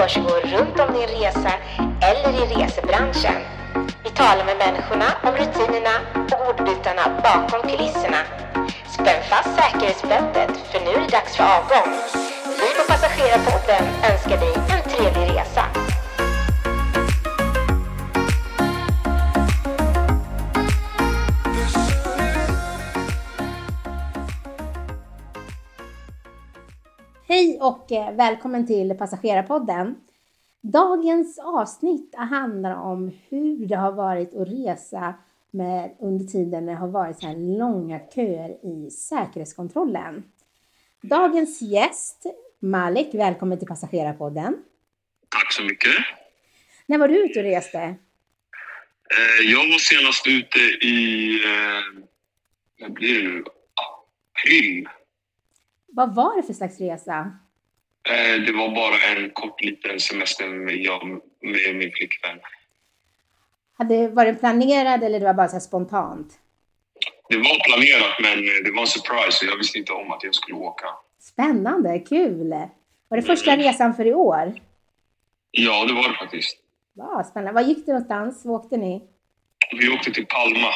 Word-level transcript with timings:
försiggår 0.00 0.40
runt 0.56 0.80
om 0.80 0.94
din 0.94 1.08
resa 1.08 1.52
eller 2.10 2.32
i 2.40 2.42
resebranschen. 2.54 3.36
Vi 4.04 4.10
talar 4.10 4.44
med 4.44 4.58
människorna 4.58 5.08
om 5.22 5.32
rutinerna 5.32 5.94
och 6.32 6.48
ordbitarna 6.48 7.04
bakom 7.22 7.70
kulisserna. 7.70 8.20
Spänn 8.94 9.22
fast 9.30 9.50
säkerhetsbältet 9.58 10.50
för 10.70 10.80
nu 10.80 10.90
är 10.90 11.00
det 11.00 11.16
dags 11.16 11.36
för 11.36 11.44
avgång. 11.44 11.92
Vi 12.60 12.68
på 12.76 12.82
Passagerarpodden 12.88 13.84
önskar 14.10 14.38
dig 14.44 14.69
och 27.90 27.96
eh, 27.96 28.14
välkommen 28.14 28.66
till 28.66 28.94
Passagerarpodden. 28.94 29.94
Dagens 30.60 31.38
avsnitt 31.38 32.14
handlar 32.16 32.74
om 32.74 33.12
hur 33.28 33.66
det 33.66 33.74
har 33.76 33.92
varit 33.92 34.34
att 34.34 34.48
resa 34.48 35.14
med, 35.50 35.96
under 36.00 36.24
tiden 36.24 36.66
när 36.66 36.72
det 36.72 36.78
har 36.78 36.88
varit 36.88 37.20
så 37.20 37.26
här 37.26 37.58
långa 37.58 37.98
köer 38.14 38.66
i 38.66 38.90
säkerhetskontrollen. 38.90 40.24
Dagens 41.02 41.62
gäst, 41.62 42.26
Malik, 42.58 43.14
välkommen 43.14 43.58
till 43.58 43.68
Passagerarpodden. 43.68 44.56
Tack 45.28 45.52
så 45.52 45.62
mycket. 45.62 45.92
När 46.86 46.98
var 46.98 47.08
du 47.08 47.24
ute 47.24 47.38
och 47.38 47.44
reste? 47.44 47.78
Eh, 47.78 49.50
Jag 49.50 49.58
var 49.72 49.78
senast 49.78 50.26
ute 50.26 50.86
i... 50.86 51.34
eh, 51.44 52.02
Vad 52.80 52.92
blir 52.92 53.22
det 53.22 53.28
nu? 53.28 53.44
April. 54.32 54.88
Vad 55.92 56.14
var 56.14 56.36
det 56.36 56.42
för 56.42 56.52
slags 56.52 56.80
resa? 56.80 57.38
Eh, 58.08 58.40
Det 58.46 58.52
var 58.52 58.68
bara 58.74 58.98
en 59.16 59.30
kort 59.30 59.60
liten 59.62 60.00
semester 60.00 60.48
med, 60.48 60.76
jag, 60.76 61.06
med 61.42 61.76
min 61.76 61.92
flickvän. 61.92 62.38
Hade, 63.78 64.08
var 64.08 64.24
den 64.24 64.36
planerad 64.36 65.02
eller 65.04 65.20
det 65.20 65.26
var 65.26 65.34
bara 65.34 65.48
så 65.48 65.60
spontant? 65.60 66.38
Det 67.28 67.36
var 67.36 67.64
planerat, 67.64 68.16
men 68.22 68.38
eh, 68.38 68.64
det 68.64 68.70
var 68.70 68.80
en 68.80 68.86
surprise. 68.86 69.32
så 69.38 69.44
Jag 69.46 69.56
visste 69.56 69.78
inte 69.78 69.92
om 69.92 70.10
att 70.10 70.24
jag 70.24 70.34
skulle 70.34 70.56
åka. 70.58 70.86
Spännande, 71.20 71.98
kul! 71.98 72.48
Var 73.08 73.16
det 73.16 73.22
första 73.22 73.56
resan 73.56 73.94
för 73.94 74.06
i 74.06 74.14
år? 74.14 74.52
Ja, 75.50 75.84
det 75.84 75.92
var 75.92 76.08
det 76.08 76.14
faktiskt. 76.14 76.56
Ja, 76.94 77.24
spännande. 77.30 77.52
Var 77.62 77.68
gick 77.68 77.86
det 77.86 77.92
någonstans? 77.92 78.44
Var 78.44 78.54
åkte 78.54 78.76
ni? 78.76 79.02
Vi 79.80 79.88
åkte 79.88 80.10
till 80.10 80.26
Palma. 80.26 80.68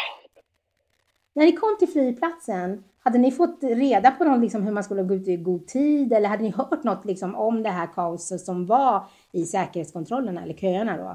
När 1.35 1.45
ni 1.45 1.53
kom 1.53 1.77
till 1.79 1.89
flygplatsen, 1.89 2.85
hade 3.05 3.19
ni 3.19 3.33
fått 3.33 3.59
reda 3.63 4.11
på 4.11 4.25
någon, 4.25 4.41
liksom, 4.41 4.63
hur 4.63 4.73
man 4.73 4.85
skulle 4.85 5.03
gå 5.03 5.15
ut 5.15 5.29
i 5.29 5.37
god 5.37 5.67
tid? 5.67 6.13
Eller 6.13 6.29
hade 6.29 6.43
ni 6.43 6.51
hört 6.51 6.85
något 6.85 7.05
liksom, 7.05 7.35
om 7.35 7.63
det 7.63 7.71
här 7.71 7.89
kaoset 7.95 8.41
som 8.41 8.67
var 8.67 9.05
i 9.33 9.45
säkerhetskontrollerna 9.45 10.43
eller 10.43 10.55
köerna 10.55 10.97
då? 10.97 11.11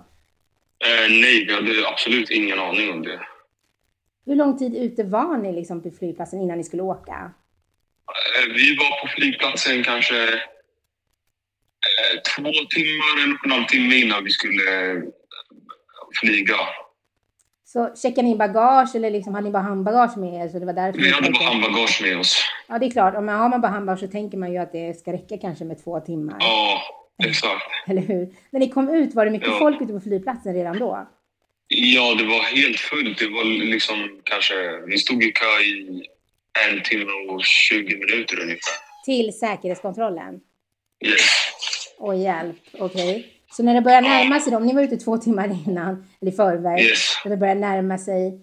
Eh, 0.87 1.09
nej, 1.09 1.45
vi 1.45 1.53
hade 1.53 1.87
absolut 1.87 2.29
ingen 2.29 2.59
aning 2.59 2.93
om 2.93 3.01
det. 3.01 3.19
Hur 4.25 4.35
lång 4.35 4.57
tid 4.57 4.75
ute 4.75 5.03
var 5.03 5.37
ni 5.37 5.53
liksom, 5.53 5.83
på 5.83 5.91
flygplatsen 5.91 6.41
innan 6.41 6.57
ni 6.57 6.63
skulle 6.63 6.83
åka? 6.83 7.31
Eh, 8.09 8.53
vi 8.53 8.75
var 8.75 9.01
på 9.01 9.07
flygplatsen 9.07 9.83
kanske 9.83 10.23
eh, 10.23 12.15
två 12.35 12.51
timmar, 12.69 13.23
en 13.23 13.33
och 13.33 13.45
en 13.45 13.51
halv 13.51 13.65
timme 13.65 13.95
innan 13.95 14.23
vi 14.23 14.29
skulle 14.29 14.91
eh, 14.91 15.01
flyga. 16.21 16.57
Så 17.73 17.89
checkade 17.95 18.21
ni 18.21 18.31
in 18.31 18.37
bagage 18.37 18.95
eller 18.95 19.11
liksom, 19.11 19.33
hade 19.33 19.45
ni 19.47 19.51
bara 19.51 19.63
handbagage 19.63 20.17
med 20.17 20.45
er? 20.45 20.49
Så 20.49 20.59
det 20.59 20.65
var 20.65 20.73
därför 20.73 20.99
Vi 20.99 21.11
hade 21.11 21.31
bara 21.31 21.43
handbagage 21.43 22.01
med 22.01 22.19
oss. 22.19 22.35
Ja, 22.67 22.79
det 22.79 22.85
är 22.85 22.89
klart. 22.89 23.15
Om 23.15 23.25
man 23.25 23.35
har 23.39 23.49
man 23.49 23.61
bara 23.61 23.71
handbagage 23.71 23.99
så 23.99 24.07
tänker 24.07 24.37
man 24.37 24.51
ju 24.53 24.57
att 24.57 24.71
det 24.71 24.99
ska 24.99 25.13
räcka 25.13 25.37
kanske 25.37 25.65
med 25.65 25.83
två 25.83 25.99
timmar. 25.99 26.37
Ja, 26.39 26.81
exakt. 27.23 27.63
Eller 27.87 28.01
hur? 28.01 28.29
När 28.49 28.59
ni 28.59 28.69
kom 28.69 28.89
ut, 28.89 29.15
var 29.15 29.25
det 29.25 29.31
mycket 29.31 29.47
Ja. 29.47 29.59
folk 29.59 29.81
ute 29.81 29.93
på 29.93 29.99
flygplatsen 29.99 30.53
redan 30.53 30.79
då? 30.79 31.07
Ja, 31.67 32.15
det 32.15 32.23
var 32.23 32.41
helt 32.55 32.79
fullt. 32.79 33.19
Det 33.19 33.27
var 33.27 33.43
liksom 33.65 34.21
kanske... 34.23 34.53
Vi 34.87 34.97
stod 34.97 35.23
i 35.23 35.31
kö 35.31 35.45
i 35.63 36.03
en 36.69 36.83
timme 36.83 37.11
och 37.33 37.43
20 37.43 37.83
minuter 37.97 38.39
ungefär. 38.41 38.73
Till 39.05 39.33
säkerhetskontrollen? 39.39 40.39
Yes. 41.05 41.21
Och 41.97 42.15
hjälp, 42.15 42.57
okej. 42.79 43.27
Så 43.51 43.63
när 43.63 43.73
det 43.73 43.81
börjar 43.81 44.01
närma 44.01 44.39
sig, 44.39 44.55
om 44.55 44.65
ni 44.65 44.73
var 44.73 44.81
ute 44.81 44.97
två 44.97 45.17
timmar 45.17 45.57
innan, 45.67 46.05
eller 46.21 46.31
i 46.31 46.35
förväg, 46.35 46.79
Yes. 46.85 46.99
när 47.25 47.31
det 47.31 47.37
börjar 47.37 47.55
närma 47.55 47.97
sig 47.97 48.39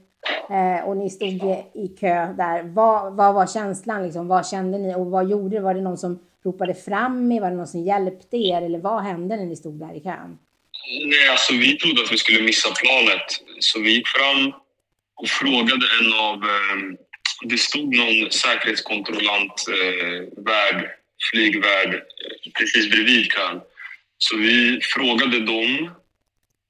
eh, 0.51 0.89
och 0.89 0.97
ni 0.97 1.11
stod 1.11 1.43
i 1.75 1.89
kö 2.01 2.33
där, 2.33 2.63
vad, 2.63 3.17
vad 3.17 3.35
var 3.35 3.47
känslan 3.47 4.03
liksom? 4.05 4.29
Vad 4.29 4.47
kände 4.47 4.79
ni 4.79 4.95
och 4.95 5.07
vad 5.07 5.31
gjorde 5.31 5.61
Var 5.61 5.75
det 5.75 5.81
någon 5.81 5.99
som 5.99 6.19
ropade 6.45 6.75
fram 6.75 7.33
er? 7.33 7.41
Var 7.41 7.51
det 7.51 7.57
någon 7.57 7.67
som 7.67 7.83
hjälpte 7.83 8.37
er? 8.37 8.63
Eller 8.63 8.79
vad 8.79 9.03
hände 9.03 9.37
när 9.37 9.45
ni 9.47 9.57
stod 9.57 9.81
där 9.81 9.95
i 9.97 10.01
kön? 10.01 10.39
Nej, 11.05 11.29
alltså 11.31 11.53
vi 11.53 11.77
trodde 11.77 12.03
att 12.03 12.13
vi 12.13 12.19
skulle 12.19 12.43
missa 12.43 12.69
planet. 12.83 13.27
Så 13.61 13.81
vi 13.81 13.91
gick 13.91 14.09
fram 14.09 14.53
och 15.17 15.29
frågade 15.29 15.87
en 16.01 16.13
av... 16.29 16.37
Eh, 16.37 16.99
det 17.43 17.59
stod 17.59 17.97
någon 17.97 18.31
säkerhetskontrollant, 18.31 19.57
eh, 19.69 20.45
värd, 20.51 20.91
flygvärd, 21.31 21.95
eh, 21.95 22.53
precis 22.59 22.91
bredvid 22.91 23.25
kön. 23.33 23.61
Så 24.19 24.37
vi 24.37 24.81
frågade 24.83 25.41
dem 25.41 25.91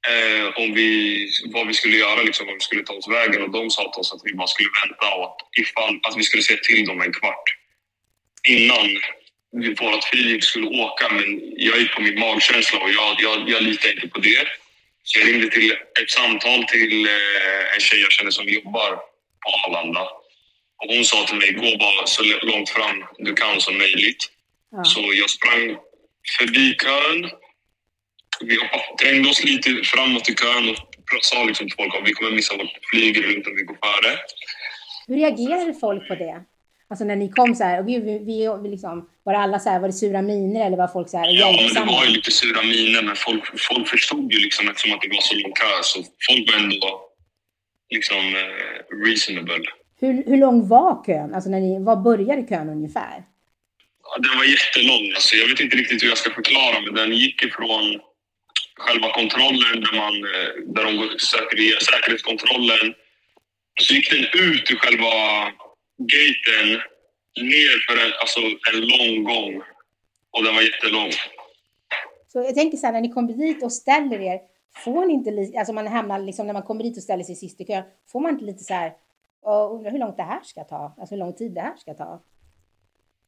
eh, 0.08 0.46
om 0.56 0.74
vi, 0.74 1.18
vad 1.44 1.66
vi 1.66 1.74
skulle 1.74 1.96
göra, 1.96 2.22
liksom, 2.22 2.48
om 2.48 2.54
vi 2.54 2.60
skulle 2.60 2.82
ta 2.82 2.92
oss 2.92 3.08
vägen. 3.08 3.42
Och 3.42 3.50
de 3.50 3.70
sa 3.70 3.92
till 3.92 4.00
oss 4.00 4.12
att 4.12 4.20
vi 4.24 4.34
bara 4.34 4.46
skulle 4.46 4.68
vänta 4.84 5.14
och 5.14 5.24
att, 5.24 5.36
ifall, 5.58 6.00
att 6.02 6.16
vi 6.16 6.22
skulle 6.22 6.42
se 6.42 6.56
till 6.56 6.86
dem 6.86 7.00
en 7.00 7.12
kvart 7.12 7.44
innan 8.48 8.88
vårt 9.80 10.04
flyg 10.04 10.44
skulle 10.44 10.66
åka. 10.66 11.08
Men 11.12 11.42
jag 11.56 11.78
gick 11.80 11.94
på 11.94 12.02
min 12.02 12.18
magkänsla 12.18 12.78
och 12.78 12.90
jag, 12.90 13.16
jag, 13.20 13.50
jag 13.50 13.62
litar 13.62 13.92
inte 13.92 14.08
på 14.08 14.18
det. 14.18 14.46
Så 15.02 15.18
jag 15.20 15.28
ringde 15.28 15.48
till 15.50 15.72
ett 15.72 16.10
samtal 16.10 16.64
till 16.64 17.06
eh, 17.06 17.74
en 17.74 17.80
tjej 17.80 18.00
jag 18.00 18.12
känner 18.12 18.30
som 18.30 18.48
jobbar 18.48 18.90
på 19.42 19.48
Arlanda. 19.66 20.02
Och 20.78 20.94
hon 20.94 21.04
sa 21.04 21.24
till 21.26 21.36
mig, 21.36 21.52
gå 21.52 21.76
bara 21.78 22.06
så 22.06 22.22
långt 22.42 22.70
fram 22.70 23.04
du 23.18 23.34
kan 23.34 23.60
som 23.60 23.78
möjligt. 23.78 24.30
Ja. 24.70 24.84
Så 24.84 25.00
jag 25.14 25.30
sprang 25.30 25.76
förbi 26.38 26.76
kön. 26.84 27.30
Vi 28.40 28.58
trängde 29.02 29.28
oss 29.28 29.44
lite 29.44 29.70
framåt 29.84 30.28
i 30.28 30.34
kön 30.34 30.68
och 30.68 30.76
sa 31.22 31.44
liksom 31.44 31.66
till 31.66 31.76
folk 31.76 31.94
att 31.94 32.08
vi 32.08 32.12
kommer 32.12 32.30
missa 32.30 32.56
vårt 32.56 32.78
flyg, 32.90 33.14
det 33.14 33.20
lugnt 33.20 33.46
om 33.46 33.56
vi 33.56 33.62
går 33.62 33.78
före. 33.84 34.18
Hur 35.06 35.16
reagerade 35.16 35.74
folk 35.74 36.08
på 36.08 36.14
det? 36.14 36.42
Alltså 36.88 37.04
när 37.04 37.16
ni 37.16 37.28
kom 37.30 37.54
så 37.54 37.64
här, 37.64 37.80
och 37.80 37.88
vi, 37.88 37.98
vi, 38.00 38.18
vi 38.62 38.68
liksom, 38.68 39.08
var 39.22 39.32
det 39.32 39.38
alla 39.38 39.58
så 39.58 39.70
här, 39.70 39.80
var 39.80 39.88
det 39.88 39.92
sura 39.92 40.22
miner 40.22 40.66
eller 40.66 40.76
var 40.76 40.88
folk 40.88 41.08
så 41.08 41.18
här 41.18 41.26
Ja, 41.30 41.46
men 41.74 41.86
det 41.86 41.92
var 41.92 42.04
ju 42.04 42.10
lite 42.10 42.30
sura 42.30 42.62
miner, 42.62 43.02
men 43.02 43.16
folk, 43.16 43.60
folk 43.60 43.88
förstod 43.88 44.32
ju 44.32 44.38
liksom 44.38 44.68
eftersom 44.68 44.92
att 44.92 45.02
det 45.02 45.08
var 45.08 45.20
så 45.20 45.34
lång 45.34 45.52
kö. 45.52 45.82
Så 45.82 45.98
folk 46.28 46.52
var 46.52 46.58
ändå 46.58 47.00
liksom 47.90 48.16
eh, 48.16 49.06
reasonable. 49.06 49.64
Hur, 50.00 50.24
hur 50.26 50.36
lång 50.36 50.68
var 50.68 51.04
kön? 51.06 51.34
Alltså 51.34 51.50
när 51.50 51.60
ni, 51.60 51.84
var 51.84 51.96
började 51.96 52.42
kön 52.42 52.68
ungefär? 52.68 53.24
Ja, 54.08 54.18
Den 54.22 54.38
var 54.38 54.44
jättelång. 54.44 55.12
Alltså, 55.14 55.36
jag 55.36 55.48
vet 55.48 55.60
inte 55.60 55.76
riktigt 55.76 56.02
hur 56.02 56.08
jag 56.08 56.18
ska 56.18 56.30
förklara, 56.30 56.80
men 56.80 56.94
den 56.94 57.12
gick 57.12 57.42
ifrån 57.42 58.00
själva 58.76 59.08
kontrollen 59.12 59.80
där, 59.80 59.96
man, 59.96 60.14
eh, 60.34 60.50
där 60.74 60.84
de 60.84 61.18
söker 61.18 61.56
via 61.56 61.80
säkerhetskontrollen. 61.80 62.94
Så 63.80 63.94
gick 63.94 64.10
den 64.10 64.24
ut 64.24 64.70
ur 64.70 64.76
själva 64.76 65.12
gaten 66.12 66.68
ner 67.52 67.86
för 67.86 67.96
en, 68.04 68.12
alltså, 68.20 68.40
en 68.72 68.80
lång 68.80 69.24
gång. 69.24 69.62
Och 70.30 70.44
den 70.44 70.54
var 70.54 70.62
jättelång. 70.62 71.10
Så 72.32 72.38
jag 72.38 72.54
tänker 72.54 72.76
så 72.76 72.86
här, 72.86 72.92
när 72.92 73.00
ni 73.00 73.12
kommer 73.12 73.32
dit 73.32 73.62
och 73.62 73.72
ställer 73.72 74.20
er, 74.20 74.40
får 74.84 75.06
ni 75.06 75.14
inte 75.14 75.30
lite, 75.30 75.58
alltså 75.58 75.72
man 75.72 75.86
hamnar 75.86 76.18
liksom, 76.18 76.46
när 76.46 76.54
man 76.54 76.62
kommer 76.62 76.84
dit 76.84 76.96
och 76.96 77.02
ställer 77.02 77.24
sig 77.24 77.34
sist 77.34 77.60
i 77.60 77.64
kön, 77.64 77.84
får 78.12 78.20
man 78.20 78.32
inte 78.32 78.44
lite 78.44 78.64
så 78.64 78.74
här, 78.74 78.92
undrar 79.72 79.90
hur 79.90 79.98
långt 79.98 80.16
det 80.16 80.22
här 80.22 80.40
ska 80.44 80.64
ta? 80.64 80.94
Alltså 80.98 81.14
hur 81.14 81.20
lång 81.20 81.32
tid 81.32 81.52
det 81.54 81.60
här 81.60 81.76
ska 81.76 81.94
ta? 81.94 82.22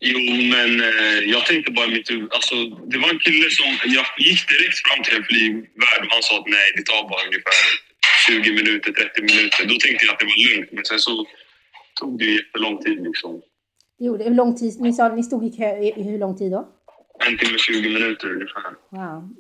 Jo, 0.01 0.19
men 0.55 0.71
eh, 0.81 1.19
jag 1.35 1.47
tänkte 1.47 1.73
bara 1.73 1.87
i 1.87 1.91
mitt 1.91 2.11
huvud... 2.11 2.29
Alltså, 2.33 2.55
det 2.93 2.99
var 2.99 3.09
en 3.15 3.19
kille 3.19 3.51
som... 3.51 3.67
Jag 3.99 4.07
gick 4.19 4.41
direkt 4.53 4.79
fram 4.87 5.05
till 5.05 5.17
en 5.17 5.25
flygvärd 5.31 6.01
och 6.05 6.11
han 6.15 6.23
sa 6.23 6.39
att 6.41 6.47
nej, 6.47 6.69
det 6.77 6.83
tar 6.91 7.03
bara 7.13 7.23
ungefär 7.29 7.59
20 8.27 8.53
minuter, 8.59 8.93
30 8.93 9.23
minuter. 9.23 9.61
Då 9.71 9.75
tänkte 9.85 10.07
jag 10.07 10.13
att 10.13 10.19
det 10.23 10.25
var 10.33 10.41
lugnt, 10.49 10.73
men 10.73 10.85
sen 10.85 10.99
så 10.99 11.27
tog 12.01 12.19
det 12.19 12.25
jättelång 12.25 12.79
tid. 12.85 13.03
Liksom. 13.09 13.43
Jo, 13.99 14.17
det- 14.17 14.25
hur 14.25 14.35
lång 14.35 14.57
tid, 14.57 14.81
ni 14.81 14.93
sa 14.93 15.09
ni 15.09 15.23
stod 15.23 15.45
i 15.45 15.51
kö 15.59 15.77
i, 15.79 15.89
i 16.01 16.03
hur 16.03 16.19
lång 16.19 16.37
tid 16.39 16.53
då? 16.53 16.69
En 17.27 17.39
timme, 17.39 17.59
20 17.59 17.89
minuter 17.97 18.27
ungefär. 18.33 18.63
Wow. 18.91 19.35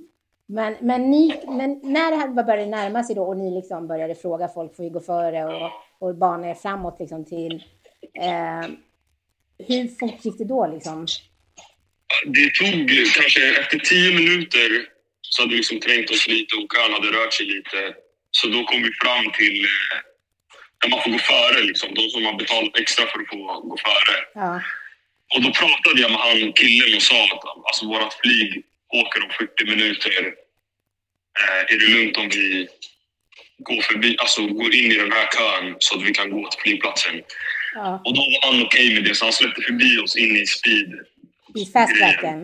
Men, 0.47 0.77
men, 0.81 1.11
ni, 1.11 1.35
men 1.49 1.81
när 1.83 2.11
det 2.11 2.17
här 2.17 2.29
började 2.29 2.67
närma 2.67 3.05
sig 3.05 3.15
då 3.17 3.23
och 3.23 3.37
ni 3.37 3.51
liksom 3.55 3.87
började 3.89 4.15
fråga 4.15 4.49
folk, 4.49 4.77
får 4.77 4.83
vi 4.83 4.91
gå 4.91 5.01
före 5.01 5.45
och, 5.45 5.71
och 5.99 6.15
bana 6.15 6.51
er 6.51 6.55
framåt 6.55 6.97
liksom 7.01 7.25
till... 7.25 7.55
Eh, 8.21 8.71
hur 9.67 9.89
fort 9.99 10.25
gick 10.25 10.39
det 10.39 10.45
då 10.45 10.67
liksom? 10.75 11.07
Det 12.27 12.55
tog 12.55 12.91
eh, 12.91 13.07
kanske 13.15 13.61
efter 13.61 13.79
10 13.79 14.15
minuter 14.15 14.87
så 15.21 15.43
hade 15.43 15.51
vi 15.51 15.57
liksom 15.57 15.81
trängt 15.81 16.11
oss 16.11 16.29
lite 16.29 16.57
och 16.57 16.73
kön 16.73 16.93
hade 16.93 17.09
rört 17.09 17.35
sig 17.35 17.47
lite. 17.47 17.95
Så 18.31 18.49
då 18.49 18.65
kom 18.65 18.83
vi 18.83 18.91
fram 19.03 19.33
till 19.33 19.65
eh, 19.65 19.99
där 20.81 20.89
man 20.89 21.03
får 21.03 21.11
gå 21.11 21.19
före. 21.19 21.61
Liksom. 21.63 21.95
De 21.95 22.11
som 22.11 22.25
har 22.25 22.33
betalat 22.33 22.79
extra 22.79 23.07
för 23.07 23.21
att 23.21 23.29
få 23.29 23.61
gå 23.61 23.77
före. 23.77 24.17
Ja. 24.35 24.63
Och 25.35 25.43
då 25.43 25.53
pratade 25.53 26.01
jag 26.01 26.11
med 26.11 26.21
han 26.21 26.53
killen 26.53 26.97
och 26.97 27.03
sa 27.03 27.25
att 27.25 27.45
alltså, 27.69 27.87
våra 27.87 28.11
flyg 28.23 28.65
åker 28.89 29.25
om 29.25 29.31
40 29.31 29.65
minuter. 29.65 30.35
Eh, 31.41 31.75
är 31.75 31.79
det 31.79 31.89
lugnt 31.95 32.17
om 32.17 32.29
vi 32.29 32.69
går, 33.59 33.83
förbi, 33.83 34.17
alltså, 34.19 34.47
går 34.47 34.75
in 34.75 34.93
i 34.93 34.95
den 34.95 35.13
här 35.13 35.29
kön 35.37 35.77
så 35.79 35.97
att 35.97 36.03
vi 36.03 36.13
kan 36.13 36.31
gå 36.31 36.49
till 36.49 36.61
flygplatsen? 36.61 37.23
Ja. 37.75 38.03
Och 38.05 38.15
då 38.15 38.21
var 38.21 38.53
han 38.53 38.67
okej 38.67 38.95
med 38.95 39.05
det, 39.05 39.15
så 39.15 39.25
han 39.25 39.33
släppte 39.33 39.61
förbi 39.63 39.99
oss 39.99 40.17
in 40.17 40.37
i 40.37 40.47
speed. 40.47 40.93
I 41.55 41.67
fast 41.73 41.97
tracken. 42.01 42.39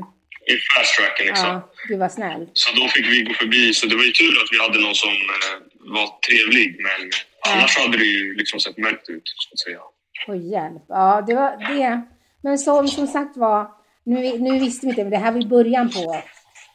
I 0.53 0.57
fast 0.73 0.97
tracken, 0.99 1.29
exakt. 1.29 1.49
Ja, 1.49 1.73
gud 1.89 1.99
vad 1.99 2.13
snäll. 2.13 2.49
Så 2.53 2.77
då 2.77 2.89
fick 2.89 3.07
vi 3.13 3.23
gå 3.23 3.35
förbi. 3.35 3.75
Så 3.75 3.87
det 3.87 3.97
var 3.97 4.05
ju 4.05 4.13
tur 4.13 4.35
att 4.43 4.51
vi 4.53 4.59
hade 4.65 4.79
någon 4.87 4.95
som 4.95 5.11
eh, 5.11 5.57
var 5.97 6.09
trevlig. 6.29 6.77
Men 6.83 7.11
annars 7.53 7.79
hade 7.79 7.99
det 7.99 8.05
ju 8.05 8.35
liksom 8.35 8.61
sett 8.61 8.79
mörkt 8.79 9.09
ut, 9.09 9.23
så 9.25 9.53
att 9.53 9.59
säga. 9.59 9.81
Åh 10.29 10.37
hjälp. 10.53 10.85
Ja, 10.89 11.25
det 11.27 11.35
var 11.35 11.75
det. 11.75 12.03
Men 12.43 12.59
som, 12.59 12.89
som 12.89 13.07
sagt 13.07 13.37
var, 13.37 13.69
nu, 14.05 14.39
nu 14.39 14.59
visste 14.59 14.87
vi 14.87 14.91
inte, 14.91 15.03
men 15.03 15.11
det 15.11 15.17
här 15.17 15.33
var 15.33 15.41
ju 15.41 15.49
början 15.49 15.91
på, 15.91 16.23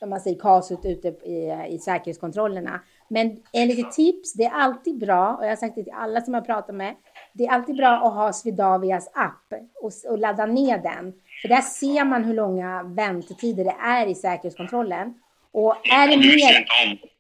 om 0.01 0.09
man 0.09 0.21
säger 0.21 0.39
kaoset 0.39 0.79
ute 0.85 1.07
i, 1.07 1.75
i 1.75 1.79
säkerhetskontrollerna. 1.79 2.81
Men 3.09 3.31
ett 3.31 3.67
litet 3.67 3.91
tips, 3.91 4.33
det 4.33 4.43
är 4.43 4.51
alltid 4.51 4.97
bra, 4.97 5.35
och 5.35 5.45
jag 5.45 5.49
har 5.49 5.55
sagt 5.55 5.75
det 5.75 5.83
till 5.83 5.93
alla 5.95 6.21
som 6.21 6.33
jag 6.33 6.45
pratar 6.45 6.73
med, 6.73 6.95
det 7.33 7.45
är 7.45 7.51
alltid 7.51 7.75
bra 7.75 7.89
att 7.89 8.13
ha 8.13 8.33
Swedavias 8.33 9.07
app 9.13 9.53
och, 9.81 9.91
och 10.11 10.17
ladda 10.17 10.45
ner 10.45 10.77
den. 10.77 11.13
För 11.41 11.49
där 11.49 11.61
ser 11.61 12.05
man 12.05 12.23
hur 12.23 12.33
långa 12.33 12.83
väntetider 12.83 13.63
det 13.63 13.75
är 13.81 14.07
i 14.07 14.15
säkerhetskontrollen. 14.15 15.13
Och 15.51 15.75
är 15.91 16.07
det 16.07 16.17
mer... 16.17 16.65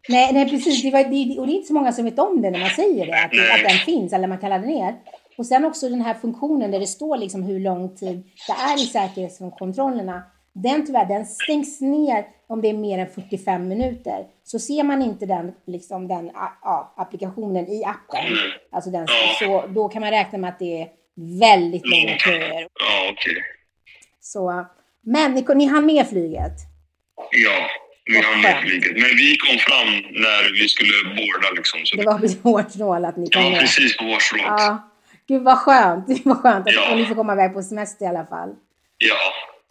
Nej, 0.09 0.33
nej 0.33 0.49
precis. 0.49 0.81
Det 0.81 0.91
var, 0.91 1.03
det, 1.03 1.39
och 1.39 1.47
det 1.47 1.53
är 1.53 1.55
inte 1.55 1.67
så 1.67 1.73
många 1.73 1.91
som 1.91 2.05
vet 2.05 2.19
om 2.19 2.41
det 2.41 2.51
när 2.51 2.59
man 2.59 2.69
säger 2.69 3.05
det, 3.05 3.23
att, 3.23 3.55
att 3.59 3.69
den 3.69 3.77
finns 3.85 4.13
eller 4.13 4.27
man 4.27 4.37
kan 4.37 4.49
ladda 4.49 4.65
ner. 4.65 4.95
Och 5.37 5.45
sen 5.45 5.65
också 5.65 5.89
den 5.89 6.01
här 6.01 6.13
funktionen 6.13 6.71
där 6.71 6.79
det 6.79 6.87
står 6.87 7.17
liksom 7.17 7.43
hur 7.43 7.59
lång 7.59 7.95
tid 7.95 8.23
det 8.47 8.71
är 8.71 8.83
i 8.83 8.85
säkerhetskontrollerna. 8.85 10.23
Den 10.53 10.85
tyvärr, 10.85 11.05
den 11.05 11.25
stängs 11.25 11.81
ner 11.81 12.25
om 12.49 12.61
det 12.61 12.69
är 12.69 12.73
mer 12.73 12.99
än 12.99 13.07
45 13.09 13.67
minuter. 13.67 14.25
Så 14.43 14.59
ser 14.59 14.83
man 14.83 15.01
inte 15.01 15.25
den, 15.25 15.51
liksom 15.67 16.07
den 16.07 16.31
ja, 16.63 16.93
applikationen 16.97 17.67
i 17.67 17.83
appen, 17.85 18.25
Mm. 18.27 18.37
alltså 18.71 18.89
den, 18.89 19.07
så 19.39 19.65
då 19.67 19.89
kan 19.89 20.01
man 20.01 20.11
räkna 20.11 20.37
med 20.37 20.49
att 20.49 20.59
det 20.59 20.81
är 20.81 20.87
väldigt 21.39 21.85
långa 21.87 22.17
köer. 22.17 22.61
Ja, 22.61 23.11
okej. 23.11 23.43
Så, 24.19 24.65
men 25.01 25.33
ni, 25.33 25.45
ni 25.55 25.65
hann 25.65 25.85
med 25.85 26.07
flyget? 26.09 26.51
Ja, 27.31 27.59
vi 28.05 28.21
hann 28.21 28.41
med 28.41 28.57
flyget. 28.63 28.91
Men 28.93 29.09
vi 29.17 29.37
kom 29.37 29.57
fram 29.59 29.87
när 30.11 30.61
vi 30.61 30.67
skulle 30.69 31.15
borda 31.15 31.49
liksom. 31.55 31.79
Så 31.83 31.95
Det 31.97 32.05
var 32.05 32.63
snål 32.69 33.05
att 33.05 33.17
ni 33.17 33.29
kom 33.29 33.43
ja, 33.43 33.49
med. 33.49 33.59
precis 33.59 33.97
på 33.97 34.17
slott. 34.19 34.41
Ja, 34.45 34.89
gud 35.27 35.43
vad 35.43 35.57
skönt. 35.57 36.07
Det 36.07 36.25
var 36.25 36.35
skönt 36.35 36.67
att 36.67 36.73
Ja. 36.73 36.95
ni 36.95 37.05
får 37.05 37.15
komma 37.15 37.33
iväg 37.33 37.53
på 37.53 37.61
semester 37.63 38.05
i 38.05 38.09
alla 38.09 38.25
fall. 38.25 38.55
Ja. 38.97 39.15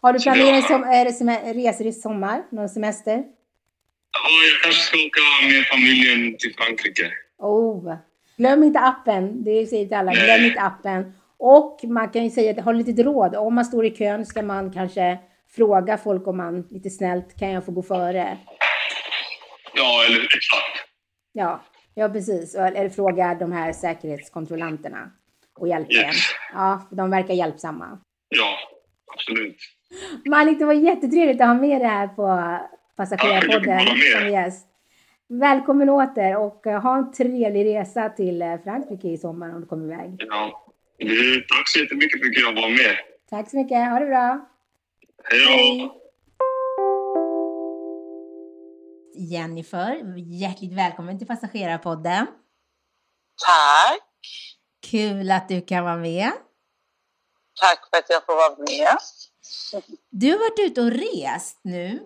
Har 0.01 0.13
du 0.13 0.19
planerat 0.19 0.67
som, 0.67 0.83
är 1.29 1.53
resor 1.53 1.87
i 1.87 1.93
sommar? 1.93 2.43
Någon 2.51 2.69
semester? 2.69 3.13
ja. 3.13 4.29
Jag 4.51 4.63
kanske 4.63 4.81
ska 4.81 4.97
åka 4.97 5.47
med 5.47 5.65
familjen 5.65 6.37
till 6.37 6.55
Frankrike. 6.57 7.11
Oh. 7.37 7.95
Glöm 8.37 8.63
inte 8.63 8.79
appen. 8.79 9.43
Det 9.43 9.67
säger 9.67 9.85
till 9.85 9.97
alla. 9.97 10.11
Glöm 10.11 10.45
inte 10.45 10.61
appen. 10.61 11.13
Och 11.37 11.79
man 11.83 12.09
kan 12.09 12.23
ju 12.23 12.29
säga 12.29 12.51
att 12.51 12.65
har 12.65 12.73
du 12.73 12.83
lite 12.83 13.03
råd. 13.03 13.35
Om 13.35 13.55
man 13.55 13.65
står 13.65 13.85
i 13.85 13.95
kön 13.95 14.25
ska 14.25 14.41
man 14.41 14.73
kanske 14.73 15.19
fråga 15.55 15.97
folk 15.97 16.27
om 16.27 16.37
man 16.37 16.67
lite 16.69 16.89
snällt 16.89 17.39
kan 17.39 17.49
jag 17.49 17.65
få 17.65 17.71
gå 17.71 17.83
före. 17.83 18.37
Ja, 19.73 20.05
eller 20.05 20.23
exakt. 20.23 20.89
Ja, 21.31 21.63
ja 21.93 22.09
precis. 22.09 22.55
Eller 22.55 22.89
fråga 22.89 23.35
de 23.35 23.51
här 23.51 23.73
säkerhetskontrollanterna 23.73 25.11
och 25.59 25.67
hjälpa 25.67 25.93
Yes. 25.93 26.15
Ja, 26.53 26.89
de 26.91 27.09
verkar 27.09 27.33
hjälpsamma. 27.33 27.99
Ja, 28.29 28.57
absolut. 29.13 29.57
Malik, 30.25 30.59
det 30.59 30.65
var 30.65 30.73
jättetrevligt 30.73 31.41
att 31.41 31.47
ha 31.47 31.53
med 31.53 31.81
dig 31.81 31.87
här 31.89 32.07
på 32.07 32.21
Ja, 32.21 32.69
Passagerarpodden 32.95 33.75
med. 33.75 34.19
som 34.21 34.29
gäst. 34.31 34.67
Välkommen 35.27 35.89
åter 35.89 36.35
och 36.37 36.67
eh, 36.67 36.81
ha 36.81 36.97
en 36.97 37.11
trevlig 37.11 37.65
resa 37.65 38.09
till 38.09 38.41
eh, 38.41 38.57
Frankrike 38.63 39.07
i 39.07 39.17
sommar 39.17 39.49
om 39.55 39.61
du 39.61 39.67
kommer 39.67 39.93
iväg. 39.93 40.15
Ja. 40.19 40.65
Du, 40.97 41.41
tack 41.41 41.67
så 41.69 41.79
jättemycket 41.79 42.19
för 42.21 42.27
att 42.29 42.35
jag 42.55 42.61
var 42.61 42.69
med. 42.69 42.95
Tack 43.29 43.49
så 43.49 43.57
mycket, 43.57 43.89
ha 43.89 43.99
det 43.99 44.05
bra! 44.05 44.49
Hej 45.23 45.79
då! 45.79 45.95
Jennifer, 49.31 50.03
hjärtligt 50.17 50.73
välkommen 50.73 51.17
till 51.17 51.27
Passagerarpodden. 51.27 52.27
Tack. 53.45 54.01
Kul 54.91 55.31
att 55.31 55.49
du 55.49 55.61
kan 55.61 55.83
vara 55.83 55.95
med. 55.97 56.31
Tack 57.61 57.79
för 57.89 57.97
att 57.97 58.09
jag 58.09 58.25
får 58.25 58.33
vara 58.35 58.57
med. 58.57 58.97
Du 60.09 60.31
har 60.31 60.39
varit 60.39 60.59
ute 60.59 60.81
och 60.81 60.91
rest 60.91 61.59
nu 61.61 62.03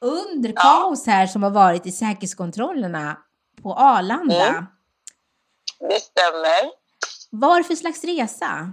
under 0.00 0.52
Ja. 0.56 0.60
kaos 0.62 1.06
här 1.06 1.26
som 1.26 1.42
har 1.42 1.50
varit 1.50 1.86
i 1.86 1.92
säkerhetskontrollerna 1.92 3.18
på 3.62 3.74
Arlanda. 3.74 4.46
Mm. 4.46 4.64
Det 5.80 6.00
stämmer. 6.00 6.70
Vad 7.30 7.50
var 7.50 7.58
det 7.58 7.64
för 7.64 7.74
slags 7.74 8.04
resa? 8.04 8.72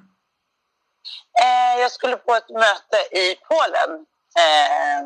Eh, 1.43 1.81
jag 1.81 1.91
skulle 1.91 2.17
på 2.17 2.35
ett 2.35 2.49
möte 2.49 3.17
i 3.17 3.35
Polen 3.35 4.05
eh, 4.37 5.05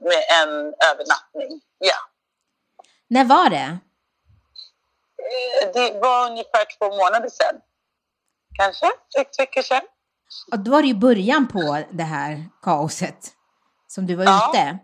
med 0.00 0.22
en 0.42 0.74
övernattning. 0.92 1.60
Ja. 1.78 1.96
När 3.08 3.24
var 3.24 3.50
det? 3.50 3.78
Eh, 5.18 5.72
det 5.74 6.00
var 6.00 6.30
ungefär 6.30 6.78
två 6.78 6.88
månader 6.96 7.28
sedan. 7.28 7.60
Kanske 8.58 8.86
sex 9.16 9.38
veckor 9.38 9.62
sedan. 9.62 9.82
Och 10.52 10.58
då 10.58 10.70
var 10.70 10.82
det 10.82 10.88
ju 10.88 10.94
början 10.94 11.48
på 11.48 11.82
det 11.90 12.02
här 12.02 12.44
kaoset 12.62 13.32
som 13.86 14.06
du 14.06 14.14
var 14.14 14.24
Ja. 14.24 14.50
ute. 14.54 14.78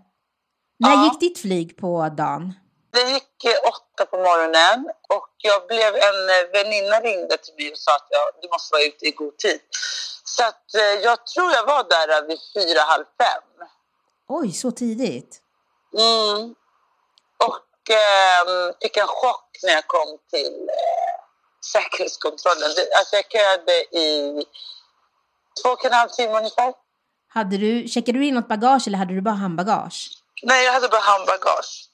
När 0.78 0.90
Ja. 0.94 1.04
gick 1.04 1.20
ditt 1.20 1.38
flyg 1.38 1.76
på 1.76 2.08
dagen? 2.16 2.54
Det 2.92 3.00
gick 3.02 3.44
eh, 3.44 3.68
åtta 3.72 4.06
på 4.10 4.16
morgonen 4.16 4.90
och 5.08 5.28
jag 5.38 5.66
blev 5.66 5.94
en 5.94 6.20
eh, 6.34 6.50
väninna 6.52 7.00
ringde 7.00 7.36
till 7.36 7.54
mig 7.58 7.72
och 7.72 7.78
sa 7.78 7.96
att 7.96 8.06
jag, 8.10 8.42
du 8.42 8.48
måste 8.48 8.74
vara 8.74 8.82
ute 8.82 9.04
i 9.06 9.10
god 9.10 9.36
tid. 9.38 9.60
Så 10.24 10.44
att, 10.44 10.74
eh, 10.74 10.82
jag 10.82 11.26
tror 11.26 11.52
jag 11.52 11.66
var 11.66 11.84
där 11.88 12.08
eh, 12.22 12.26
vid 12.28 12.38
fyra, 12.54 12.80
halv 12.80 13.04
fem. 13.18 13.66
Oj, 14.28 14.52
så 14.52 14.70
tidigt. 14.70 15.40
Mm. 15.98 16.54
Och 17.48 17.90
ehm, 17.90 18.72
fick 18.82 18.96
en 18.96 19.06
chock 19.06 19.48
när 19.62 19.72
jag 19.72 19.86
kom 19.86 20.18
till 20.30 20.68
eh, 20.68 21.14
säkerhetskontrollen. 21.72 22.70
Alltså 22.98 23.16
jag 23.16 23.30
köade 23.32 23.72
i 23.98 24.44
två 25.62 25.68
och 25.68 25.84
en 25.84 25.92
halv 25.92 26.08
timme 26.08 26.38
ungefär. 26.38 26.72
Hade 27.28 27.56
du, 27.56 27.88
checkade 27.88 28.18
du 28.18 28.26
in 28.26 28.34
något 28.34 28.48
bagage 28.48 28.86
eller 28.86 28.98
hade 28.98 29.14
du 29.14 29.20
bara 29.20 29.34
handbagage? 29.34 30.08
Nej, 30.42 30.64
jag 30.64 30.72
hade 30.72 30.88
bara 30.88 31.00
handbagage. 31.00 31.88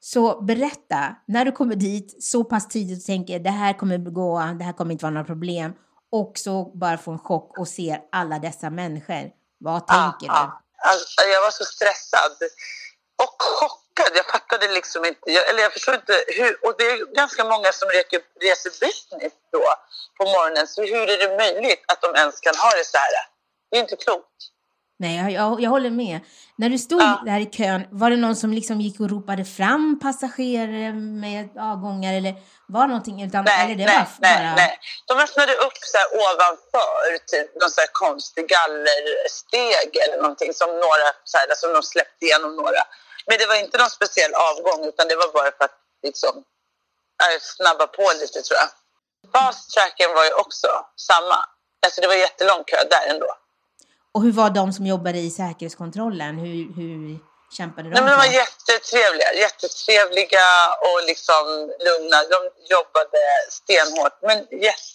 Så 0.00 0.40
berätta, 0.42 1.16
när 1.26 1.44
du 1.44 1.52
kommer 1.52 1.76
dit 1.76 2.24
så 2.24 2.44
pass 2.44 2.68
tidigt 2.68 2.98
och 2.98 3.06
tänker 3.06 3.38
det 3.38 3.50
här 3.50 3.78
kommer 3.78 3.98
gå, 3.98 4.38
det 4.58 4.64
här 4.64 4.72
kommer 4.72 4.92
inte 4.92 5.04
vara 5.04 5.14
några 5.14 5.26
problem 5.26 5.72
och 6.12 6.32
så 6.34 6.64
bara 6.74 6.98
få 6.98 7.10
en 7.12 7.18
chock 7.18 7.58
och 7.58 7.68
ser 7.68 8.00
alla 8.12 8.38
dessa 8.38 8.70
människor. 8.70 9.30
Vad 9.58 9.86
tänker 9.86 10.26
Ja, 10.26 10.34
ja. 10.34 10.62
Alltså, 10.90 11.20
jag 11.34 11.42
var 11.42 11.50
så 11.50 11.64
stressad 11.64 12.36
och 13.22 13.36
chockad. 13.42 13.89
Jag 14.14 14.26
fattade 14.26 14.68
liksom 14.68 15.04
inte, 15.04 15.20
jag, 15.36 15.48
eller 15.48 15.62
jag 15.62 15.72
förstod 15.72 15.94
inte 15.94 16.16
hur, 16.38 16.52
och 16.66 16.74
det 16.78 16.84
är 16.84 17.14
ganska 17.14 17.44
många 17.44 17.72
som 17.72 17.88
reser, 17.88 18.20
reser 18.40 18.70
business 18.86 19.32
då 19.52 19.64
på 20.18 20.24
morgonen. 20.24 20.66
Så 20.66 20.82
hur 20.82 21.04
är 21.14 21.18
det 21.18 21.36
möjligt 21.36 21.84
att 21.92 22.00
de 22.02 22.14
ens 22.14 22.40
kan 22.40 22.54
ha 22.56 22.70
det 22.78 22.84
så 22.84 22.98
här? 22.98 23.10
Det 23.70 23.76
är 23.76 23.80
inte 23.80 23.96
klokt. 23.96 24.26
Nej, 24.98 25.16
jag, 25.22 25.30
jag, 25.32 25.60
jag 25.64 25.70
håller 25.70 25.90
med. 25.90 26.20
När 26.58 26.68
du 26.68 26.78
stod 26.78 27.02
Ja. 27.02 27.22
där 27.26 27.40
i 27.40 27.46
kön, 27.58 27.82
var 27.90 28.10
det 28.10 28.16
någon 28.16 28.36
som 28.36 28.50
liksom 28.52 28.80
gick 28.80 29.00
och 29.00 29.10
ropade 29.10 29.44
fram 29.44 30.00
passagerare 30.02 30.92
med 31.24 31.44
avgångar 31.72 32.12
eller 32.18 32.34
var 32.76 32.86
någonting? 32.86 33.22
Utan, 33.26 33.44
Nej, 33.44 33.64
eller 33.64 33.74
det 33.74 33.84
nej, 33.86 33.98
var 33.98 34.06
nej, 34.18 34.36
bara... 34.38 34.54
nej. 34.54 34.78
De 35.08 35.14
öppnade 35.24 35.52
upp 35.66 35.78
så 35.92 35.96
här 36.00 36.08
ovanför, 36.24 37.18
typ 37.32 37.48
någon 37.60 37.70
så 37.70 37.80
här 37.80 37.90
konstig 38.04 38.44
gallersteg 38.54 39.90
eller 40.04 40.16
någonting 40.22 40.52
som 40.60 40.68
några, 40.70 41.06
så 41.24 41.34
här, 41.38 41.46
som 41.62 41.72
de 41.72 41.82
släppte 41.82 42.24
igenom 42.26 42.56
några. 42.56 42.82
Men 43.26 43.38
det 43.38 43.46
var 43.46 43.54
inte 43.54 43.78
någon 43.78 43.90
speciell 43.90 44.34
avgång 44.34 44.84
utan 44.84 45.08
det 45.08 45.16
var 45.16 45.32
bara 45.32 45.52
för 45.56 45.64
att 45.64 45.78
liksom 46.02 46.44
äh, 47.22 47.40
snabba 47.40 47.86
på 47.86 48.12
lite 48.20 48.42
tror 48.42 48.58
jag. 48.62 48.70
Fast 49.32 49.70
tracken 49.70 50.14
var 50.14 50.24
ju 50.24 50.32
också 50.32 50.68
samma. 50.96 51.38
Alltså 51.84 52.00
det 52.00 52.06
var 52.06 52.14
jättelång 52.14 52.64
kö 52.64 52.84
där 52.90 53.06
ändå. 53.14 53.36
Och 54.12 54.22
hur 54.22 54.32
var 54.32 54.50
de 54.50 54.72
som 54.72 54.86
jobbade 54.86 55.18
i 55.18 55.30
säkerhetskontrollen? 55.30 56.38
Hur, 56.38 56.74
hur 56.76 57.18
kämpade 57.56 57.88
de? 57.88 57.94
Nej, 57.94 58.02
men 58.02 58.10
de 58.10 58.16
var 58.16 58.26
på? 58.26 58.32
jättetrevliga, 58.32 59.32
jättetrevliga 59.32 60.48
och 60.80 61.02
liksom 61.06 61.44
lugna. 61.86 62.22
De 62.34 62.50
jobbade 62.74 63.22
stenhårt 63.48 64.18
men 64.22 64.38
jättebra 64.68 64.86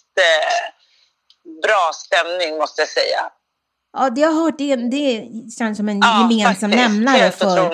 stämning 1.92 2.58
måste 2.58 2.82
jag 2.82 2.88
säga. 2.88 3.32
Ja, 3.96 4.10
det 4.10 4.20
jag 4.20 4.30
har 4.32 4.42
hört, 4.44 4.58
det, 4.58 4.76
det 4.76 5.28
känns 5.58 5.76
som 5.76 5.88
en 5.88 5.98
Ja, 5.98 6.20
gemensam 6.30 6.70
faktiskt. 6.70 6.90
nämnare 6.90 7.30
för, 7.30 7.70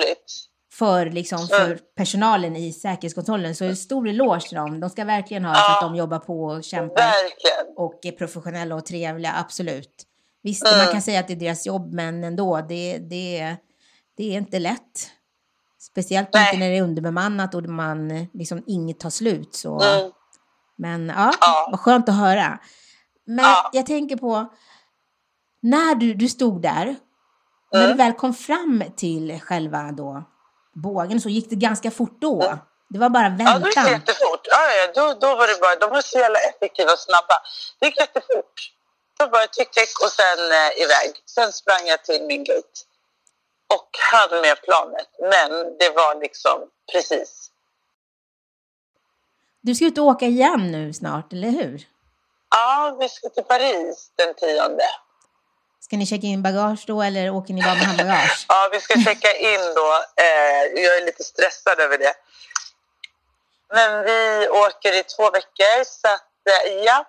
för, 0.73 1.05
liksom, 1.05 1.47
för 1.47 1.65
Mm. 1.65 1.77
personalen 1.97 2.55
i 2.55 2.73
säkerhetskontrollen. 2.73 3.55
Så 3.55 3.65
en 3.65 3.75
stor 3.75 4.07
eloge 4.09 4.39
till 4.47 4.55
dem. 4.57 4.79
De 4.79 4.89
ska 4.89 5.05
verkligen 5.05 5.45
ha 5.45 5.53
Ja. 5.55 5.75
att 5.75 5.81
de 5.81 5.95
jobbar 5.95 6.19
på 6.19 6.43
och 6.43 6.63
kämpar 6.63 6.95
Verkligen. 6.95 7.77
och 7.77 7.99
är 8.05 8.11
professionella 8.11 8.75
och 8.75 8.85
trevliga, 8.85 9.33
absolut. 9.39 10.03
Visst, 10.43 10.67
Mm. 10.67 10.77
man 10.85 10.87
kan 10.93 11.01
säga 11.01 11.19
att 11.19 11.27
det 11.27 11.33
är 11.33 11.37
deras 11.37 11.65
jobb, 11.65 11.93
men 11.93 12.23
ändå, 12.23 12.61
det, 12.69 12.97
det, 12.97 13.55
det 14.17 14.23
är 14.33 14.37
inte 14.37 14.59
lätt. 14.59 15.09
Speciellt 15.79 16.29
Nej. 16.33 16.47
inte 16.47 16.59
när 16.59 16.69
det 16.71 16.77
är 16.77 16.81
underbemannat 16.81 17.55
och 17.55 17.63
man 17.63 18.27
liksom 18.33 18.63
inget 18.67 18.99
tar 18.99 19.09
slut. 19.09 19.55
Så. 19.55 19.81
Mm. 19.81 20.11
Men 20.75 21.07
ja, 21.15 21.31
Ja. 21.41 21.67
vad 21.71 21.79
skönt 21.79 22.09
att 22.09 22.15
höra. 22.15 22.59
Men 23.25 23.45
Ja. 23.45 23.69
jag 23.73 23.85
tänker 23.85 24.15
på, 24.17 24.45
när 25.63 25.95
du, 25.95 26.13
du 26.13 26.29
stod 26.29 26.61
där, 26.61 26.85
när 27.71 27.79
du 27.79 27.85
Mm. 27.85 27.97
väl 27.97 28.13
kom 28.13 28.33
fram 28.33 28.83
till 28.97 29.39
själva 29.41 29.91
då 29.91 30.23
bågen 30.73 31.21
så 31.21 31.29
gick 31.29 31.49
det 31.49 31.55
ganska 31.55 31.91
fort 31.91 32.17
då. 32.21 32.57
Det 32.89 32.99
var 32.99 33.09
bara 33.09 33.23
Ja, 33.39 33.59
då 33.59 33.65
gick 33.67 33.75
det 33.75 33.81
väntan. 33.81 33.93
jättefort. 33.93 34.41
Ja, 34.43 34.61
ja, 34.71 34.91
då, 34.95 35.19
då 35.27 35.35
var 35.35 35.47
det 35.47 35.57
bara, 35.61 35.75
de 35.75 35.89
var 35.89 36.01
så 36.01 36.17
jävla 36.19 36.39
effektiva 36.39 36.91
och 36.91 36.99
snabba. 36.99 37.35
Det 37.79 37.85
gick 37.85 37.99
jättefort. 37.99 38.53
Då 39.19 39.27
bara 39.27 39.47
tick, 39.47 39.71
tick 39.71 39.93
och 40.03 40.09
sen 40.11 40.39
eh, 40.51 40.83
iväg. 40.83 41.11
Sen 41.25 41.53
sprang 41.53 41.87
jag 41.87 42.03
till 42.03 42.23
min 42.27 42.43
gate 42.43 42.77
och 43.75 43.89
hann 44.11 44.41
med 44.41 44.61
planet. 44.61 45.09
Men 45.31 45.49
det 45.79 45.89
var 45.89 46.21
liksom 46.21 46.59
precis. 46.91 47.49
Du 49.61 49.75
ska 49.75 49.85
ut 49.85 49.97
och 49.97 50.05
åka 50.05 50.25
igen 50.25 50.71
nu 50.71 50.93
snart, 50.93 51.33
eller 51.33 51.49
hur? 51.49 51.87
Ja, 52.49 52.97
vi 52.99 53.09
ska 53.09 53.29
till 53.29 53.43
Paris 53.43 54.11
den 54.15 54.33
tionde. 54.33 54.83
Ska 55.85 55.97
ni 55.97 56.05
checka 56.05 56.27
in 56.27 56.41
bagage 56.41 56.83
då 56.87 57.01
eller 57.01 57.29
åker 57.29 57.53
ni 57.53 57.61
bara 57.61 57.73
med 57.73 57.85
handbagage? 57.85 58.45
Ja, 58.53 58.69
vi 58.71 58.79
ska 58.79 58.93
checka 59.09 59.31
in 59.51 59.63
då. 59.75 59.89
Eh, 60.25 60.83
jag 60.83 60.97
är 60.97 61.05
lite 61.05 61.23
stressad 61.23 61.79
över 61.79 61.97
det. 61.97 62.13
Men 63.73 64.03
vi 64.03 64.47
åker 64.49 64.93
i 64.99 65.03
två 65.03 65.31
veckor, 65.31 65.83
så 65.83 66.07
att 66.07 66.33
eh, 66.49 66.73
ja. 66.87 67.05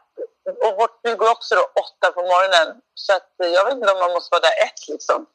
Och 0.64 0.76
vårt 0.80 1.00
flyg 1.00 1.16
går 1.18 1.30
också 1.30 1.54
då 1.54 1.62
åtta 1.84 2.12
på 2.12 2.22
morgonen. 2.22 2.80
Så 2.94 3.12
att 3.12 3.30
eh, 3.42 3.48
jag 3.48 3.64
vet 3.64 3.74
inte 3.74 3.92
om 3.92 3.98
man 3.98 4.12
måste 4.12 4.28
vara 4.34 4.40
där 4.40 4.64
ett 4.66 4.88
liksom. 4.88 5.26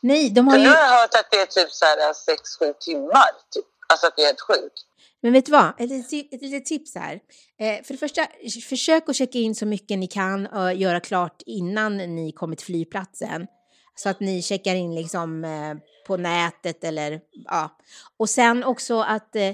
Nej, 0.00 0.30
de 0.30 0.48
har 0.48 0.52
För 0.52 0.58
nu 0.58 0.68
ju... 0.68 0.74
har 0.74 0.82
jag 0.82 1.00
hört 1.00 1.14
att 1.14 1.30
det 1.30 1.40
är 1.40 1.46
typ 1.46 1.70
så 1.72 1.84
här 1.84 2.12
sex, 2.12 2.42
sju 2.58 2.74
timmar. 2.80 3.30
Typ. 3.54 3.64
Alltså 3.86 4.06
att 4.06 4.16
det 4.16 4.22
är 4.22 4.26
helt 4.26 4.40
sjukt. 4.40 4.78
Men 5.24 5.32
vet 5.32 5.46
du 5.46 5.52
vad? 5.52 5.72
Ett 5.78 5.90
litet, 5.90 6.34
ett 6.34 6.42
litet 6.42 6.64
tips 6.64 6.94
här. 6.94 7.20
Eh, 7.58 7.82
för 7.82 7.94
det 7.94 7.98
första, 7.98 8.26
försök 8.68 9.08
att 9.08 9.16
checka 9.16 9.38
in 9.38 9.54
så 9.54 9.66
mycket 9.66 9.98
ni 9.98 10.06
kan 10.06 10.46
och 10.46 10.74
göra 10.74 11.00
klart 11.00 11.42
innan 11.46 11.96
ni 11.96 12.32
kommer 12.32 12.56
till 12.56 12.66
flygplatsen. 12.66 13.46
Så 13.94 14.08
att 14.08 14.20
ni 14.20 14.42
checkar 14.42 14.74
in 14.74 14.94
liksom 14.94 15.44
eh, 15.44 15.74
på 16.06 16.16
nätet 16.16 16.84
eller 16.84 17.20
ja. 17.44 17.78
Och 18.16 18.30
sen 18.30 18.64
också 18.64 19.00
att 19.00 19.36
eh, 19.36 19.52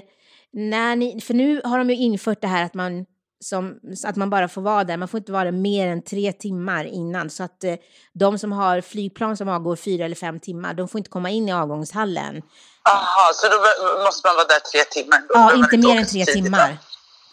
när 0.51 0.95
ni, 0.95 1.21
för 1.21 1.33
nu 1.33 1.61
har 1.63 1.77
de 1.77 1.89
ju 1.89 1.95
infört 1.95 2.41
det 2.41 2.47
här 2.47 2.65
att 2.65 2.73
man 2.73 3.05
som, 3.41 3.79
så 3.95 4.07
att 4.07 4.15
man 4.15 4.29
bara 4.29 4.47
får 4.47 4.61
vara 4.61 4.83
där, 4.83 4.97
man 4.97 5.07
får 5.07 5.17
inte 5.17 5.31
vara 5.31 5.43
där 5.43 5.51
mer 5.51 5.87
än 5.87 6.01
tre 6.03 6.31
timmar 6.33 6.85
innan. 6.85 7.29
Så 7.29 7.43
att 7.43 7.63
eh, 7.63 7.75
de 8.13 8.39
som 8.39 8.51
har 8.51 8.81
flygplan 8.81 9.37
som 9.37 9.49
avgår 9.49 9.75
fyra 9.75 10.05
eller 10.05 10.15
fem 10.15 10.39
timmar, 10.39 10.73
de 10.73 10.87
får 10.87 10.99
inte 10.99 11.09
komma 11.09 11.29
in 11.29 11.49
i 11.49 11.53
avgångshallen. 11.53 12.41
Aha, 12.89 13.31
så 13.33 13.47
då 13.47 14.03
måste 14.03 14.27
man 14.27 14.35
vara 14.35 14.47
där 14.47 14.59
tre 14.59 14.83
timmar? 15.01 15.19
Då 15.19 15.33
Ja, 15.33 15.55
inte 15.55 15.77
mer 15.77 15.97
än 15.99 16.05
tre 16.05 16.25
timmar 16.25 16.69
va? 16.71 16.77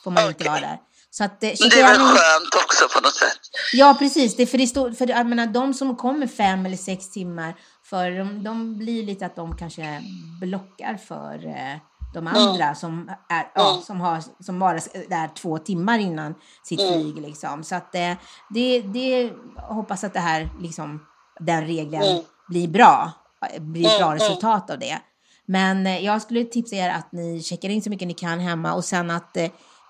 får 0.04 0.10
man 0.10 0.22
inte 0.28 0.34
Okej. 0.34 0.48
vara 0.48 0.60
där. 0.60 0.78
Så 1.10 1.24
att, 1.24 1.42
eh, 1.42 1.50
Det 1.50 1.80
är 1.80 1.88
väl 1.88 1.96
skönt 1.98 2.54
också 2.64 2.88
på 2.94 3.00
något 3.00 3.14
sätt. 3.14 3.38
Ja, 3.72 3.96
precis. 3.98 4.36
Det, 4.36 4.46
för 4.46 4.58
det 4.58 4.66
står, 4.66 4.90
för 4.92 5.08
jag 5.08 5.26
menar, 5.26 5.46
de 5.46 5.74
som 5.74 5.96
kommer 5.96 6.26
fem 6.26 6.66
eller 6.66 6.76
sex 6.76 7.10
timmar 7.10 7.54
för 7.84 8.10
de, 8.10 8.44
de 8.44 8.78
blir 8.78 9.02
lite 9.02 9.26
att 9.26 9.36
de 9.36 9.56
kanske 9.56 10.02
blockar 10.40 10.96
för 11.08 11.46
eh, 11.46 11.76
de 12.14 12.26
andra 12.26 12.74
som, 12.74 13.10
är, 13.28 13.50
ja, 13.54 13.70
Mm. 13.70 13.82
som, 13.82 14.00
har, 14.00 14.22
som 14.44 14.58
bara 14.58 14.76
är 14.76 15.08
där 15.10 15.28
två 15.34 15.58
timmar 15.58 15.98
innan 15.98 16.34
sitt 16.62 16.80
Mm. 16.80 16.92
flyg. 16.92 17.16
Liksom. 17.22 17.64
Så 17.64 17.74
att 17.74 17.94
eh, 17.94 18.12
det, 18.50 18.80
det 18.80 19.32
hoppas 19.56 20.04
att 20.04 20.12
det 20.14 20.20
här, 20.20 20.48
liksom, 20.60 21.06
den 21.40 21.66
regeln 21.66 22.02
Mm. 22.08 22.24
blir 22.48 22.68
bra. 22.68 23.12
eh, 23.54 23.60
Blir 23.62 23.84
Mm, 23.86 23.98
bra 23.98 24.06
mm. 24.06 24.18
resultat 24.18 24.70
av 24.70 24.78
det. 24.78 24.98
Men 25.46 25.86
eh, 25.86 26.04
jag 26.04 26.22
skulle 26.22 26.44
tipsa 26.44 26.76
er 26.76 26.90
att 26.90 27.12
ni 27.12 27.42
checkar 27.42 27.68
in 27.68 27.82
så 27.82 27.90
mycket 27.90 28.08
ni 28.08 28.14
kan 28.14 28.38
hemma 28.40 28.72
och 28.74 28.84
sen 28.84 29.10
att 29.10 29.36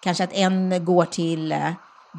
kanske 0.02 0.24
att 0.24 0.32
en 0.32 0.84
går 0.84 1.04
till 1.04 1.54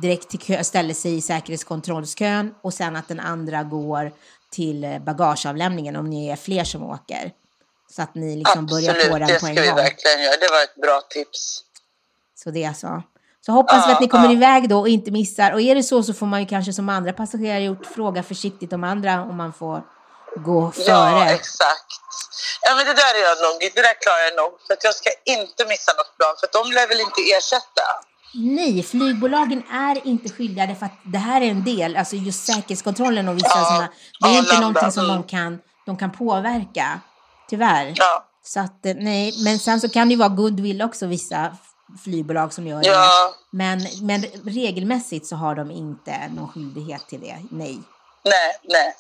direkt 0.02 0.30
till 0.30 0.40
kö, 0.40 0.64
ställer 0.64 0.94
sig 0.94 1.16
i 1.18 1.22
säkerhetskontrollskön 1.22 2.54
och 2.62 2.74
sen 2.74 2.96
att 2.96 3.08
den 3.08 3.20
andra 3.20 3.64
går 3.64 4.12
till 4.52 5.00
bagageavlämningen 5.06 5.96
om 5.96 6.10
ni 6.10 6.28
är 6.28 6.36
fler 6.36 6.64
som 6.64 6.84
åker. 6.84 7.32
Så 7.96 8.02
att 8.02 8.16
ni 8.16 8.36
liksom 8.36 8.66
börjar 8.66 8.94
på 8.94 9.00
Absolut, 9.00 9.20
den 9.20 9.28
det 9.28 9.34
på 9.34 9.40
ska 9.40 9.48
en 9.50 9.56
vi 9.62 9.68
gång. 9.68 9.76
verkligen 9.76 10.22
göra. 10.24 10.38
Det 10.38 10.48
var 10.52 10.64
ett 10.64 10.76
bra 10.76 11.02
tips. 11.10 11.62
Så 12.36 12.52
det 12.52 12.64
är 12.64 12.74
så. 12.74 13.04
Så 13.46 13.52
hoppas 13.52 13.88
vi 13.88 13.90
Ja, 13.90 13.96
att 13.96 14.02
ni 14.02 14.08
kommer 14.08 14.26
ja. 14.26 14.32
iväg 14.32 14.70
då 14.70 14.80
och 14.80 14.90
inte 14.90 15.12
missar. 15.12 15.52
Och 15.52 15.62
är 15.62 15.76
det 15.76 15.84
så 15.84 16.04
så 16.04 16.14
får 16.14 16.26
man 16.26 16.40
ju 16.40 16.46
kanske 16.48 16.74
som 16.74 16.90
andra 16.90 17.14
passagerare 17.14 17.64
gjort 17.64 17.86
fråga 17.86 18.24
försiktigt 18.24 18.74
om 18.74 18.84
andra 18.84 19.22
om 19.22 19.38
man 19.38 19.54
får 19.54 19.82
gå 20.36 20.72
Ja, 20.78 21.10
före. 21.12 21.30
exakt. 21.30 21.92
Ja, 22.62 22.76
men 22.76 22.86
det 22.86 22.94
där 22.94 23.14
är 23.20 23.24
jag 23.30 23.38
nog. 23.46 23.62
Det 23.76 23.82
där 23.82 24.02
klarar 24.04 24.20
jag 24.30 24.36
nog. 24.44 24.52
För 24.68 24.74
att 24.74 24.84
jag 24.84 24.96
ska 24.96 25.10
inte 25.26 25.66
missa 25.66 25.92
något 25.98 26.18
plan. 26.18 26.36
För 26.40 26.50
de 26.64 26.72
lär 26.76 26.88
väl 26.88 27.00
inte 27.00 27.22
ersätta? 27.38 27.82
Nej, 28.34 28.84
flygbolagen 28.84 29.64
är 29.72 30.08
inte 30.08 30.30
skyldiga 30.30 30.66
därför 30.66 30.86
att 30.86 31.00
det 31.04 31.18
här 31.18 31.42
är 31.42 31.46
en 31.46 31.64
del, 31.64 31.98
alltså 31.98 32.16
just 32.16 32.46
säkerhetskontrollen 32.46 33.28
och 33.30 33.38
vissa 33.38 33.48
Ja, 33.48 33.66
sådana, 33.66 33.90
det 34.22 34.28
är 34.28 34.40
inte 34.40 34.50
Arlanda, 34.56 34.68
någonting 34.68 34.92
som 34.92 35.04
mm. 35.06 35.16
de 35.16 35.28
kan, 35.28 35.60
de 35.86 35.98
kan 35.98 36.12
påverka. 36.12 37.00
Tyvärr. 37.50 37.94
Ja. 37.96 38.26
Så 38.44 38.60
att 38.60 38.86
eh, 38.86 38.94
nej, 38.96 39.34
men 39.44 39.60
sen 39.60 39.82
så 39.82 39.90
kan 39.90 40.08
det 40.08 40.12
ju 40.14 40.18
vara 40.20 40.30
goodwill 40.30 40.82
också 40.82 41.06
vissa 41.06 41.58
flygbolag 42.04 42.54
som 42.54 42.68
gör 42.68 42.82
det. 42.84 42.88
Ja. 42.88 43.34
Men, 43.52 43.80
men 44.02 44.22
regelmässigt 44.46 45.28
så 45.28 45.36
har 45.36 45.56
de 45.56 45.72
inte 45.72 46.28
någon 46.36 46.48
skyldighet 46.52 47.08
till 47.08 47.22
det, 47.22 47.38
nej. 47.52 47.80
Nej, 48.26 48.56
nej. 48.64 48.96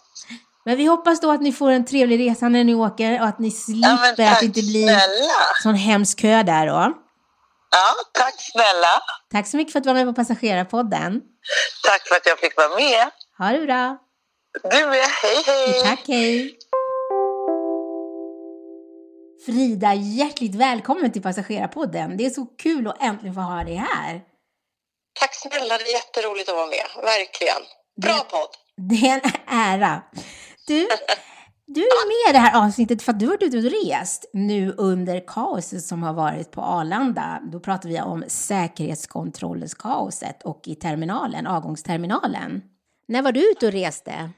Men 0.66 0.78
vi 0.78 0.86
hoppas 0.86 1.20
då 1.22 1.32
att 1.32 1.42
ni 1.42 1.52
får 1.54 1.72
en 1.72 1.86
trevlig 1.86 2.30
resa 2.30 2.50
när 2.50 2.64
ni 2.64 2.76
åker 2.76 3.22
och 3.22 3.28
att 3.28 3.40
ni 3.40 3.48
Ja, 3.48 3.54
slipper 3.54 4.10
att 4.10 4.18
tack 4.18 4.40
det 4.40 4.46
inte 4.46 4.62
blir 4.62 4.84
snälla. 4.88 5.34
sån 5.64 5.76
hemsk 5.76 6.20
kö 6.20 6.44
där 6.44 6.68
då. 6.68 6.94
Ja, 7.72 7.94
tack 8.14 8.34
snälla. 8.52 9.02
Tack 9.32 9.48
så 9.48 9.58
mycket 9.58 9.72
för 9.72 9.80
att 9.80 9.84
du 9.84 9.88
var 9.90 9.94
med 9.94 10.06
på 10.06 10.14
Passagerarpodden. 10.14 11.22
Tack 11.88 12.08
för 12.08 12.16
att 12.16 12.26
jag 12.26 12.40
fick 12.40 12.58
vara 12.58 12.70
med. 12.70 13.10
Ha 13.38 13.52
det 13.60 13.66
bra. 13.66 13.98
Du 14.64 14.86
med. 14.86 15.06
Hej, 15.24 15.44
hej. 15.46 15.84
Tack, 15.84 16.04
hej. 16.08 16.58
Frida, 19.46 19.94
hjärtligt 19.94 20.56
välkommen 20.56 21.12
till 21.12 21.22
Passagerarpodden. 21.22 22.18
Det 22.18 22.26
är 22.26 22.30
så 22.30 22.46
kul 22.46 22.88
att 22.88 23.02
äntligen 23.04 23.34
få 23.36 23.42
ha 23.42 23.64
dig 23.64 23.76
här. 23.76 24.22
Tack 25.20 25.36
snälla, 25.36 25.78
det 25.78 25.84
är 25.84 25.94
jätteroligt 25.94 26.50
att 26.50 26.56
vara 26.56 26.68
med. 26.68 27.04
Verkligen. 27.04 27.62
Bra 28.02 28.14
Det- 28.14 28.32
podd. 28.32 28.50
Det 28.90 29.08
är 29.08 29.22
en 29.24 29.32
ära. 29.60 30.04
Du, 30.68 30.88
du 31.68 31.82
är 31.82 32.08
med 32.08 32.30
i 32.30 32.34
det 32.34 32.40
här 32.40 32.66
avsnittet 32.66 33.02
för 33.02 33.12
att 33.12 33.20
du 33.20 33.26
har 33.26 33.34
varit 33.34 33.44
ute 33.44 33.58
och 33.58 33.64
rest 33.88 34.30
nu 34.34 34.74
under 34.78 35.28
kaoset 35.28 35.84
som 35.84 36.04
har 36.04 36.14
varit 36.14 36.52
på 36.52 36.62
Arlanda. 36.62 37.40
Då 37.52 37.60
pratar 37.60 37.90
vi 37.90 38.02
om 38.02 38.24
säkerhetskontrollens 38.28 39.74
kaoset 39.74 40.44
och 40.44 40.62
i 40.66 40.76
terminalen, 40.76 41.48
avgångsterminalen. 41.48 42.62
När 43.08 43.22
var 43.22 43.32
du 43.32 43.52
ute 43.52 43.66
och 43.66 43.72
reste? 43.72 44.30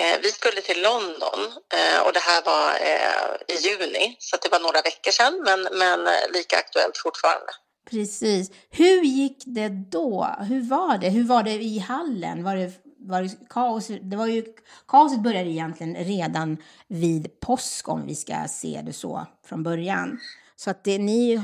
Eh, 0.00 0.20
vi 0.22 0.28
skulle 0.28 0.60
till 0.60 0.82
London 0.82 1.40
eh, 1.74 2.06
och 2.06 2.12
det 2.12 2.20
här 2.20 2.42
var 2.44 2.70
eh, 2.70 3.56
i 3.56 3.68
juni, 3.68 4.16
så 4.18 4.36
att 4.36 4.42
det 4.42 4.48
var 4.48 4.60
några 4.60 4.82
veckor 4.82 5.10
sedan, 5.10 5.42
men, 5.44 5.78
men 5.78 6.06
eh, 6.06 6.32
lika 6.32 6.56
aktuellt 6.58 6.98
fortfarande. 6.98 7.52
Precis. 7.90 8.50
Hur 8.70 9.02
gick 9.02 9.42
det 9.46 9.68
då? 9.68 10.36
Hur 10.48 10.62
var 10.62 10.98
det? 10.98 11.08
Hur 11.08 11.24
var 11.24 11.42
det 11.42 11.50
i 11.50 11.78
hallen? 11.78 12.44
Var 12.44 12.56
det, 12.56 12.72
var 12.98 13.22
det 13.22 13.30
kaos? 13.50 13.86
Det 14.00 14.16
var 14.16 14.26
ju, 14.26 14.44
kaoset 14.88 15.22
började 15.22 15.50
egentligen 15.50 15.94
redan 15.96 16.56
vid 16.88 17.40
påsk 17.40 17.88
om 17.88 18.06
vi 18.06 18.14
ska 18.14 18.34
se 18.48 18.82
det 18.86 18.92
så 18.92 19.26
från 19.48 19.62
början. 19.62 20.20
Så 20.56 20.70
att 20.70 20.84
det, 20.84 20.98
ni 20.98 21.42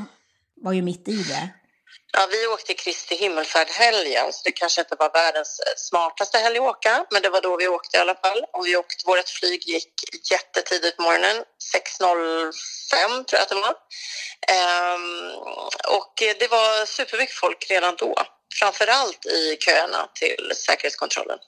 var 0.57 0.73
ju 0.73 0.83
mitt 0.83 1.09
i 1.09 1.23
det. 1.23 1.49
Ja, 2.12 2.29
vi 2.31 2.47
åkte 2.47 2.75
Kristi 2.75 3.14
himmelfärdhelgen, 3.14 4.33
så 4.33 4.40
det 4.45 4.52
kanske 4.52 4.81
inte 4.81 4.97
var 4.99 5.11
världens 5.12 5.61
eh, 5.61 5.73
smartaste 5.76 6.38
helg 6.38 6.59
att 6.59 6.64
åka, 6.64 7.07
men 7.11 7.23
det 7.23 7.31
var 7.31 7.40
då 7.40 7.57
vi 7.57 7.69
åkte 7.69 7.97
i 7.97 8.00
alla 8.00 8.14
fall. 8.14 8.45
Och 8.52 8.67
vi 8.67 8.76
åkte, 8.76 9.07
vårt 9.07 9.29
flyg 9.29 9.69
gick 9.69 9.93
jättetidigt 10.31 10.97
på 10.97 11.02
morgonen, 11.02 11.37
6.05 11.75 13.25
tror 13.25 13.38
jag 13.38 13.43
att 13.43 13.49
det 13.49 13.55
var. 13.55 13.75
Ehm, 14.57 15.35
och 15.99 16.23
eh, 16.23 16.35
det 16.40 16.49
var 16.50 16.87
supermycket 16.87 17.37
folk 17.37 17.67
redan 17.71 17.97
då, 17.99 18.14
framför 18.61 18.87
allt 18.87 19.26
i 19.26 19.57
köerna 19.61 20.09
till 20.14 20.52
säkerhetskontrollen. 20.57 21.38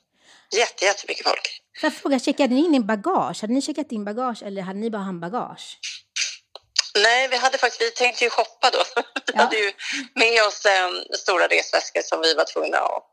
Jätte, 0.57 0.85
jättemycket 0.85 1.26
folk. 1.26 1.62
Får 1.81 1.87
jag 1.90 1.95
fråga, 1.95 2.19
checkade 2.19 2.54
ni 2.54 2.64
in 2.64 2.75
i 2.75 2.81
bagage? 2.81 3.40
Hade 3.40 3.52
ni 3.52 3.62
checkat 3.62 3.92
in 3.92 4.04
bagage 4.04 4.42
eller 4.42 4.62
hade 4.62 4.78
ni 4.78 4.90
bara 4.90 5.02
handbagage? 5.02 5.78
Nej, 6.94 7.28
vi 7.28 7.37
hade 7.37 7.58
faktiskt, 7.58 7.82
vi 7.82 7.90
tänkte 7.90 8.25
ju 8.25 8.30
shoppa 8.30 8.70
då. 8.70 8.84
Vi 9.26 9.32
Ja. 9.34 9.40
hade 9.42 9.56
ju 9.56 9.72
med 10.14 10.42
oss 10.42 10.66
eh, 10.66 10.90
stora 11.18 11.46
resväskor 11.49 12.02
som 12.02 12.20
vi 12.20 12.34
var 12.34 12.44
tvungna 12.44 12.78
att 12.78 13.04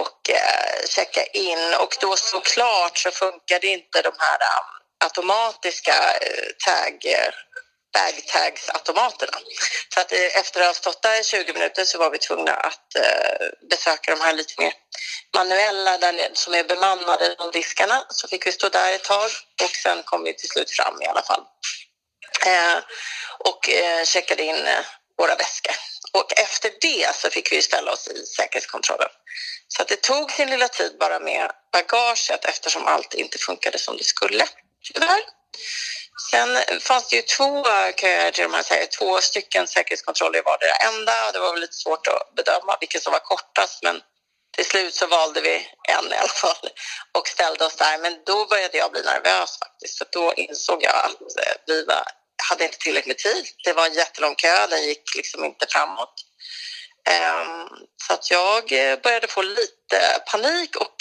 och, 0.00 0.30
eh, 0.30 0.86
checka 0.88 1.24
in. 1.24 1.74
Och 1.74 1.96
då 2.00 2.16
såklart 2.16 2.98
så 2.98 3.10
funkade 3.10 3.66
inte 3.66 4.02
de 4.02 4.12
här 4.18 4.34
ehm, 4.34 4.66
eh, 5.02 5.06
automatiska 5.06 5.94
tag 6.66 7.04
eh, 7.04 7.32
bag 7.94 8.26
tags-automaterna. 8.26 9.38
Så 9.94 10.00
att 10.00 10.12
eh, 10.12 10.36
efter 10.40 10.60
att 10.60 10.66
ha 10.66 10.74
stått 10.74 11.02
där 11.02 11.20
i 11.20 11.24
20 11.24 11.52
minuter 11.52 11.84
så 11.84 11.98
var 11.98 12.10
vi 12.10 12.18
tvungna 12.18 12.54
att 12.54 12.94
eh, 12.96 13.46
besöka 13.70 14.14
de 14.14 14.20
här 14.20 14.32
lite 14.32 14.54
mer 14.62 14.72
manuella 15.36 15.98
där, 15.98 16.12
nere 16.12 16.30
som 16.34 16.54
är 16.54 16.64
bemannade, 16.64 17.34
de 17.38 17.50
diskarna. 17.50 18.06
Så 18.08 18.28
fick 18.28 18.46
vi 18.46 18.52
stå 18.52 18.68
där 18.68 18.92
ett 18.92 19.04
tag 19.04 19.30
och 19.64 19.70
sen 19.82 20.02
kom 20.02 20.24
vi 20.24 20.34
till 20.34 20.48
slut 20.48 20.70
fram 20.70 21.02
i 21.02 21.06
alla 21.06 21.22
fall. 21.22 21.44
Eh, 22.46 22.78
och 23.38 23.68
eh, 23.68 24.04
checkade 24.04 24.42
in 24.42 24.66
eh, 24.66 24.84
våra 25.18 25.34
väskor. 25.34 25.74
Och 26.12 26.38
efter 26.38 26.72
det 26.80 27.16
så 27.16 27.30
fick 27.30 27.52
vi 27.52 27.62
ställa 27.62 27.92
oss 27.92 28.08
i 28.08 28.26
säkerhetskontrollen. 28.26 29.08
Så 29.68 29.82
att 29.82 29.88
det 29.88 30.02
tog 30.02 30.32
sin 30.32 30.50
lilla 30.50 30.68
tid 30.68 30.96
bara 31.00 31.20
med 31.20 31.50
bagaget 31.72 32.44
eftersom 32.44 32.86
allt 32.86 33.14
inte 33.14 33.38
funkade 33.38 33.78
som 33.78 33.96
det 33.96 34.04
skulle. 34.04 34.46
Tyvärr. 34.92 35.20
Sen 36.30 36.80
fanns 36.80 37.08
det 37.08 37.16
ju 37.16 37.22
två 37.22 37.64
köer 38.00 38.30
till 38.30 38.42
de 38.42 38.54
här, 38.54 38.86
två 38.86 39.20
stycken 39.20 39.66
säkerhetskontroller 39.66 40.38
i 40.38 40.42
vardera 40.42 40.76
ända. 40.76 41.32
Det 41.32 41.38
var 41.38 41.52
väl 41.52 41.60
lite 41.60 41.76
svårt 41.76 42.06
att 42.06 42.34
bedöma 42.34 42.76
vilken 42.80 43.00
som 43.00 43.12
var 43.12 43.20
kortast 43.20 43.82
men 43.82 44.00
till 44.56 44.66
slut 44.66 44.94
så 44.94 45.06
valde 45.06 45.40
vi 45.40 45.54
en 45.88 46.12
i 46.12 46.16
alla 46.16 46.28
fall 46.28 46.68
och 47.18 47.28
ställde 47.28 47.64
oss 47.64 47.76
där. 47.76 47.98
Men 47.98 48.22
då 48.26 48.46
började 48.46 48.78
jag 48.78 48.92
bli 48.92 49.02
nervös 49.02 49.58
faktiskt 49.58 49.98
för 49.98 50.06
då 50.12 50.34
insåg 50.34 50.82
jag 50.82 50.94
att 50.94 51.16
vi 51.66 51.84
var, 51.84 52.04
hade 52.50 52.64
inte 52.64 52.78
tillräckligt 52.78 53.24
med 53.24 53.34
tid. 53.34 53.46
Det 53.64 53.72
var 53.72 53.86
en 53.86 53.94
jättelång 53.94 54.34
kö, 54.34 54.66
den 54.66 54.82
gick 54.82 55.14
liksom 55.16 55.44
inte 55.44 55.66
framåt. 55.68 56.14
Um, 57.08 57.68
så 58.06 58.12
att 58.12 58.30
jag 58.30 58.72
eh, 58.72 59.00
började 59.00 59.26
få 59.26 59.42
lite 59.42 60.22
panik 60.26 60.76
och 60.76 60.94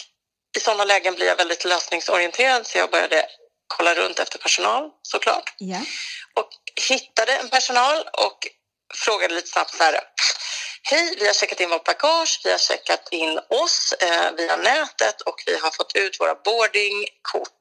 i 0.57 0.59
sådana 0.59 0.85
lägen 0.85 1.15
blir 1.15 1.27
jag 1.27 1.35
väldigt 1.35 1.65
lösningsorienterad 1.65 2.67
så 2.67 2.77
jag 2.77 2.91
började 2.91 3.25
kolla 3.67 3.95
runt 3.95 4.19
efter 4.19 4.37
personal 4.37 4.89
såklart. 5.01 5.53
Ja. 5.57 5.81
Och 6.35 6.49
hittade 6.89 7.35
en 7.35 7.49
personal 7.49 7.97
och 8.13 8.47
frågade 8.93 9.33
lite 9.33 9.47
snabbt 9.47 9.75
så 9.75 9.83
här. 9.83 9.99
Hej, 10.83 11.15
vi 11.19 11.27
har 11.27 11.33
checkat 11.33 11.59
in 11.59 11.69
vårt 11.69 11.83
bagage, 11.83 12.41
vi 12.43 12.51
har 12.51 12.57
checkat 12.57 13.07
in 13.11 13.39
oss 13.49 13.93
eh, 13.99 14.31
via 14.37 14.55
nätet 14.55 15.21
och 15.21 15.43
vi 15.45 15.57
har 15.57 15.71
fått 15.71 15.95
ut 15.95 16.19
våra 16.19 16.35
boardingkort. 16.35 17.59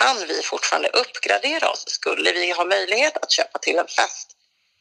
Kan 0.00 0.26
vi 0.26 0.42
fortfarande 0.42 0.88
uppgradera 0.88 1.70
oss? 1.70 1.84
Skulle 1.86 2.32
vi 2.32 2.50
ha 2.50 2.64
möjlighet 2.64 3.16
att 3.16 3.30
köpa 3.30 3.58
till 3.58 3.78
en 3.78 3.88
fast 3.88 4.28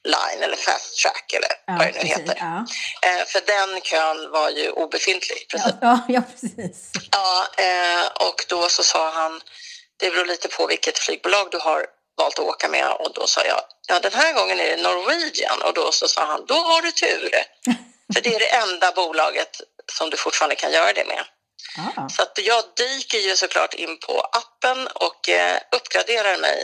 line 0.04 0.44
eller 0.44 0.56
fast 0.56 0.98
track 1.02 1.34
eller 1.34 1.50
Ja, 1.68 1.74
vad 1.78 1.80
det 1.80 1.86
nu 1.86 1.92
precis. 1.94 2.18
heter? 2.18 2.36
Ja. 2.40 2.66
Eh, 3.10 3.26
för 3.26 3.42
den 3.46 3.82
kön 3.82 4.32
var 4.32 4.50
ju 4.50 4.70
obefintlig. 4.72 5.38
i 5.38 5.46
princip. 5.46 5.76
Ja, 5.82 6.00
ja, 6.08 6.22
precis. 6.32 6.92
Ja, 7.12 7.48
eh, 7.64 8.28
och 8.28 8.46
då 8.50 8.70
så 8.70 8.84
sa 8.84 9.12
han, 9.12 9.42
det 9.98 10.12
beror 10.12 10.26
lite 10.26 10.48
på 10.48 10.68
vilket 10.68 11.00
flygbolag 11.00 11.48
du 11.52 11.58
har 11.58 11.86
valt 12.18 12.40
att 12.40 12.46
åka 12.46 12.68
med 12.70 12.92
och 12.92 13.14
då 13.14 13.28
sa 13.28 13.46
jag, 13.46 13.62
ja 13.88 14.00
den 14.00 14.14
här 14.14 14.34
gången 14.34 14.60
är 14.60 14.78
det 14.78 14.84
Norwegian 14.84 15.62
och 15.62 15.74
då 15.74 15.92
så 15.92 16.08
sa 16.08 16.26
han, 16.26 16.46
då 16.46 16.54
har 16.56 16.82
du 16.82 16.92
tur. 16.92 17.30
För 18.14 18.22
det 18.22 18.36
är 18.36 18.40
det 18.40 18.56
enda 18.56 18.92
bolaget 18.92 19.62
som 19.92 20.10
du 20.10 20.18
fortfarande 20.18 20.56
kan 20.56 20.72
göra 20.72 20.94
det 20.94 21.06
med. 21.06 21.24
Ja. 21.78 22.10
Så 22.10 22.22
att 22.22 22.40
jag 22.44 22.64
dyker 22.76 23.18
ju 23.18 23.36
såklart 23.36 23.74
in 23.74 24.00
på 24.00 24.22
appen 24.22 24.88
och 24.88 25.30
eh, 25.30 25.58
uppgraderar 25.72 26.38
mig 26.38 26.64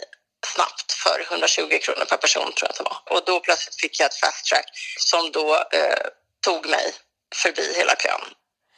snabbt 0.54 0.92
för 0.92 1.28
120 1.32 1.80
kronor 1.82 2.06
per 2.06 2.18
person 2.18 2.54
tror 2.54 2.56
jag 2.62 2.70
att 2.70 2.78
det 2.78 2.84
var. 2.84 3.18
Och 3.18 3.26
då 3.26 3.40
plötsligt 3.40 3.82
fick 3.82 4.00
jag 4.00 4.06
ett 4.06 4.20
fast 4.20 4.46
track 4.46 4.66
som 5.00 5.32
då 5.32 5.56
eh, 5.56 6.06
tog 6.46 6.66
mig 6.66 6.94
förbi 7.36 7.74
hela 7.76 7.96
kön 7.96 8.22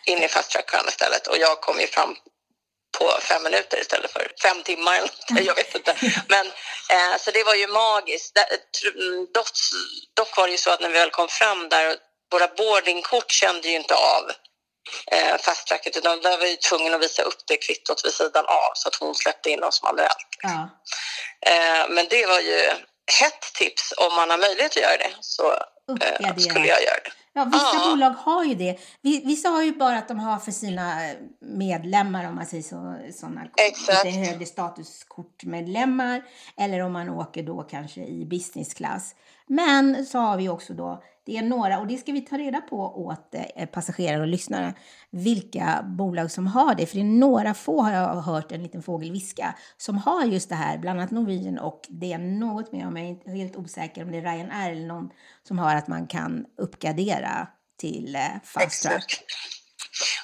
in 0.06 0.24
i 0.24 0.28
fast 0.28 0.52
track-kön 0.52 0.88
istället 0.88 1.28
och 1.28 1.38
jag 1.38 1.62
kom 1.62 1.80
ju 1.80 1.88
fram 1.88 2.16
på 3.00 3.20
fem 3.22 3.44
minuter 3.44 3.82
istället 3.82 4.12
för 4.12 4.32
fem 4.42 4.64
timmar. 4.64 4.94
eller 4.94 5.02
något, 5.02 5.46
Jag 5.46 5.56
vet 5.56 5.76
inte. 5.76 5.96
Men, 6.28 6.48
eh, 6.90 7.18
så 7.20 7.32
det 7.32 7.44
var 7.44 7.56
ju 7.56 7.68
magiskt. 7.68 8.38
Mm, 8.96 9.28
Dock, 9.34 9.48
dock 10.14 10.38
var 10.38 10.48
det 10.48 10.52
ju 10.52 10.58
så 10.58 10.70
att 10.70 10.82
när 10.82 10.90
vi 10.90 11.00
väl 11.00 11.10
kom 11.10 11.28
fram 11.28 11.70
där, 11.70 11.98
våra 12.32 12.48
boardingkort 12.48 13.32
kände 13.32 13.68
ju 13.68 13.76
inte 13.76 13.96
av 13.96 14.32
eh, 15.12 15.38
fast 15.40 15.68
tracket 15.68 15.98
utan 15.98 16.22
där 16.22 16.32
var 16.38 16.46
vi 16.46 16.58
tvungna 16.58 16.96
att 16.96 17.02
visa 17.04 17.22
upp 17.22 17.42
det 17.48 17.58
kvittot 17.58 18.06
vid 18.06 18.14
sidan 18.14 18.46
av 18.46 18.72
så 18.76 18.88
att 18.90 18.96
hon 18.96 19.16
släppte 19.16 19.50
in 19.50 19.64
oss 19.64 19.84
manuellt. 19.84 20.28
Ja. 20.44 20.70
Eh, 21.52 21.90
men 21.90 22.06
det 22.10 22.26
var 22.26 22.40
ju 22.40 22.60
hett 23.22 23.42
tips 23.54 23.94
om 23.98 24.16
man 24.16 24.30
har 24.30 24.38
möjlighet 24.38 24.72
att 24.72 24.82
göra 24.84 24.98
det 24.98 25.12
så 25.22 25.52
eh, 26.02 26.36
skulle 26.38 26.68
jag 26.68 26.84
göra 26.84 27.00
det. 27.04 27.12
Ja, 27.34 27.44
vissa 27.54 27.72
Ja. 27.74 27.90
bolag 27.90 28.10
har 28.10 28.44
ju 28.44 28.56
det. 28.56 28.80
Vi- 29.02 29.22
Vissa 29.26 29.50
har 29.50 29.62
ju 29.64 29.72
bara 29.72 29.98
att 29.98 30.08
de 30.08 30.20
har 30.20 30.40
för 30.40 30.52
sina 30.52 31.02
medlemmar, 31.42 32.28
om 32.28 32.36
man 32.36 32.46
säger 32.46 32.64
så, 32.64 32.98
sådana 33.20 33.42
Exakt. 33.58 34.06
lite 34.06 34.18
högre 34.18 34.46
statuskortmedlemmar. 34.46 36.22
Eller 36.58 36.80
om 36.82 36.94
man 36.94 37.10
åker 37.10 37.44
då 37.44 37.64
kanske 37.64 38.02
i 38.02 38.26
business 38.26 38.74
class. 38.74 39.16
Men 39.48 40.06
så 40.06 40.18
har 40.18 40.38
vi 40.38 40.50
också 40.50 40.74
då, 40.74 41.04
det 41.26 41.38
är 41.38 41.42
några, 41.42 41.80
och 41.80 41.88
det 41.88 41.98
ska 41.98 42.12
vi 42.12 42.22
ta 42.22 42.38
reda 42.38 42.62
på 42.62 42.78
åt 42.78 43.36
eh, 43.56 43.66
passagerare 43.66 44.22
och 44.22 44.28
lyssnare, 44.28 44.74
vilka 45.12 45.84
bolag 45.84 46.32
som 46.32 46.48
har 46.48 46.76
det. 46.76 46.86
För 46.86 46.96
det 46.96 47.02
är 47.02 47.20
några 47.20 47.54
få, 47.54 47.82
har 47.82 47.92
jag 47.92 48.22
hört 48.22 48.52
en 48.52 48.64
liten 48.64 48.84
fågel 48.84 49.12
viska, 49.12 49.56
som 49.78 49.98
har 49.98 50.26
just 50.26 50.50
det 50.50 50.56
här, 50.56 50.78
bland 50.78 51.00
annat 51.00 51.12
Norwegian 51.12 51.60
och 51.60 51.82
det 51.90 52.14
är 52.14 52.18
något 52.18 52.72
mer, 52.72 52.88
om 52.88 52.98
jag 52.98 53.08
är 53.08 53.36
helt 53.36 53.56
osäker 53.56 54.04
om 54.04 54.12
det 54.12 54.18
är 54.18 54.22
Ryanair 54.22 54.72
eller 54.72 54.88
någon 54.88 55.10
som 55.48 55.60
har 55.60 55.76
att 55.76 55.88
man 55.88 56.08
kan 56.08 56.46
uppgradera 56.58 57.48
till 57.80 58.16
eh, 58.16 58.22
fast 58.44 58.84
track. 58.84 58.96
Exakt. 58.96 59.24